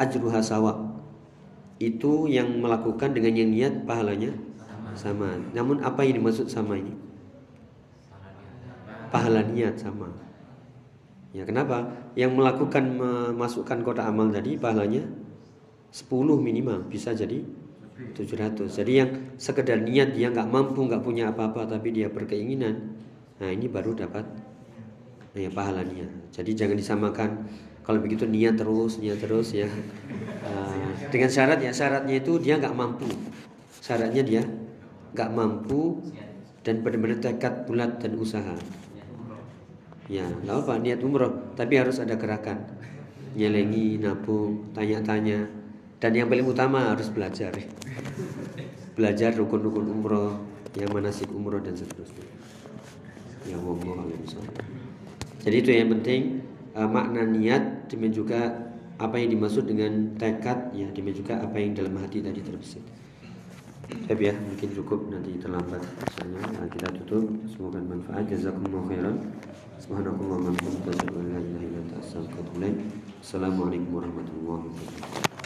ajruha 0.00 0.40
sawa 0.40 0.72
itu 1.80 2.28
yang 2.28 2.60
melakukan 2.60 3.12
dengan 3.12 3.32
yang 3.36 3.50
niat 3.52 3.74
pahalanya 3.88 4.32
sama. 4.92 5.36
Namun 5.56 5.80
apa 5.80 6.04
yang 6.04 6.20
dimaksud 6.20 6.48
sama 6.52 6.76
ini? 6.76 6.92
Pahala 9.08 9.44
niat 9.44 9.80
sama. 9.80 10.12
Ya 11.30 11.46
kenapa? 11.46 11.86
Yang 12.18 12.32
melakukan 12.36 12.84
memasukkan 13.00 13.80
kotak 13.86 14.06
amal 14.06 14.28
tadi 14.34 14.58
pahalanya 14.58 15.06
10 15.90 16.10
minimal 16.38 16.86
bisa 16.86 17.14
jadi 17.14 17.42
700. 18.14 18.66
Jadi 18.70 18.92
yang 18.92 19.10
sekedar 19.36 19.78
niat 19.82 20.16
dia 20.16 20.32
nggak 20.32 20.48
mampu 20.48 20.84
nggak 20.84 21.02
punya 21.04 21.30
apa-apa 21.30 21.68
tapi 21.68 21.94
dia 21.94 22.10
berkeinginan, 22.10 22.96
nah 23.40 23.48
ini 23.48 23.66
baru 23.66 23.96
dapat 23.96 24.22
ya 25.32 25.48
pahalanya. 25.48 26.06
Jadi 26.30 26.52
jangan 26.52 26.76
disamakan 26.76 27.30
kalau 27.80 27.98
begitu 27.98 28.28
niat 28.28 28.60
terus 28.60 29.00
niat 29.00 29.18
terus 29.18 29.56
ya. 29.56 29.66
Uh, 30.44 30.92
dengan 31.08 31.32
syarat 31.32 31.58
ya 31.64 31.72
syaratnya 31.72 32.20
itu 32.20 32.36
dia 32.36 32.60
nggak 32.60 32.76
mampu. 32.76 33.08
Syaratnya 33.80 34.22
dia 34.22 34.42
gak 35.14 35.30
mampu 35.34 35.98
dan 36.62 36.84
benar-benar 36.84 37.18
tekad 37.18 37.66
bulat 37.66 37.98
dan 37.98 38.14
usaha. 38.14 38.54
Ya, 40.10 40.26
nggak 40.26 40.66
apa 40.66 40.74
niat 40.82 41.00
umroh, 41.06 41.54
tapi 41.54 41.78
harus 41.78 42.02
ada 42.02 42.18
gerakan. 42.18 42.66
Nyelengi, 43.38 44.02
nabung, 44.02 44.74
tanya-tanya, 44.74 45.46
dan 46.02 46.12
yang 46.18 46.26
paling 46.26 46.46
utama 46.46 46.90
harus 46.90 47.06
belajar. 47.10 47.54
belajar 48.98 49.32
rukun-rukun 49.38 49.86
umroh, 49.86 50.34
yang 50.74 50.90
manasik 50.90 51.30
umroh 51.30 51.62
dan 51.62 51.78
seterusnya. 51.78 52.39
Ya 53.50 53.58
Allah 53.58 54.06
Jadi 55.42 55.56
itu 55.58 55.70
yang 55.74 55.88
penting 55.98 56.46
uh, 56.78 56.86
makna 56.86 57.26
niat, 57.26 57.90
demikian 57.90 58.14
juga 58.14 58.40
apa 59.00 59.16
yang 59.16 59.34
dimaksud 59.34 59.64
dengan 59.66 60.14
tekad, 60.20 60.70
ya 60.76 60.86
demikian 60.92 61.24
juga 61.24 61.34
apa 61.40 61.56
yang 61.58 61.72
dalam 61.74 61.96
hati 61.98 62.22
tadi 62.22 62.40
terbesit. 62.44 62.84
Tapi 64.06 64.22
ya 64.30 64.34
mungkin 64.38 64.68
cukup 64.70 65.10
nanti 65.10 65.34
terlambat 65.42 65.82
misalnya 65.82 66.42
nah, 66.54 66.68
kita 66.70 66.88
tutup. 67.02 67.26
Semoga 67.50 67.82
bermanfaat. 67.82 68.24
Jazakumullah 68.30 68.86
khairan. 68.86 69.16
Subhanakallahumma 69.82 70.54
wa 70.54 70.92
an 70.94 71.26
la 71.26 71.38
ilaha 71.42 71.64
illa 71.66 71.78
anta 71.82 71.96
astaghfiruka 71.98 72.38
wa 72.38 72.42
atubu 72.46 72.58
ilaik. 72.62 72.76
Assalamualaikum 73.18 73.90
warahmatullahi 73.90 74.62
wabarakatuh 74.70 75.39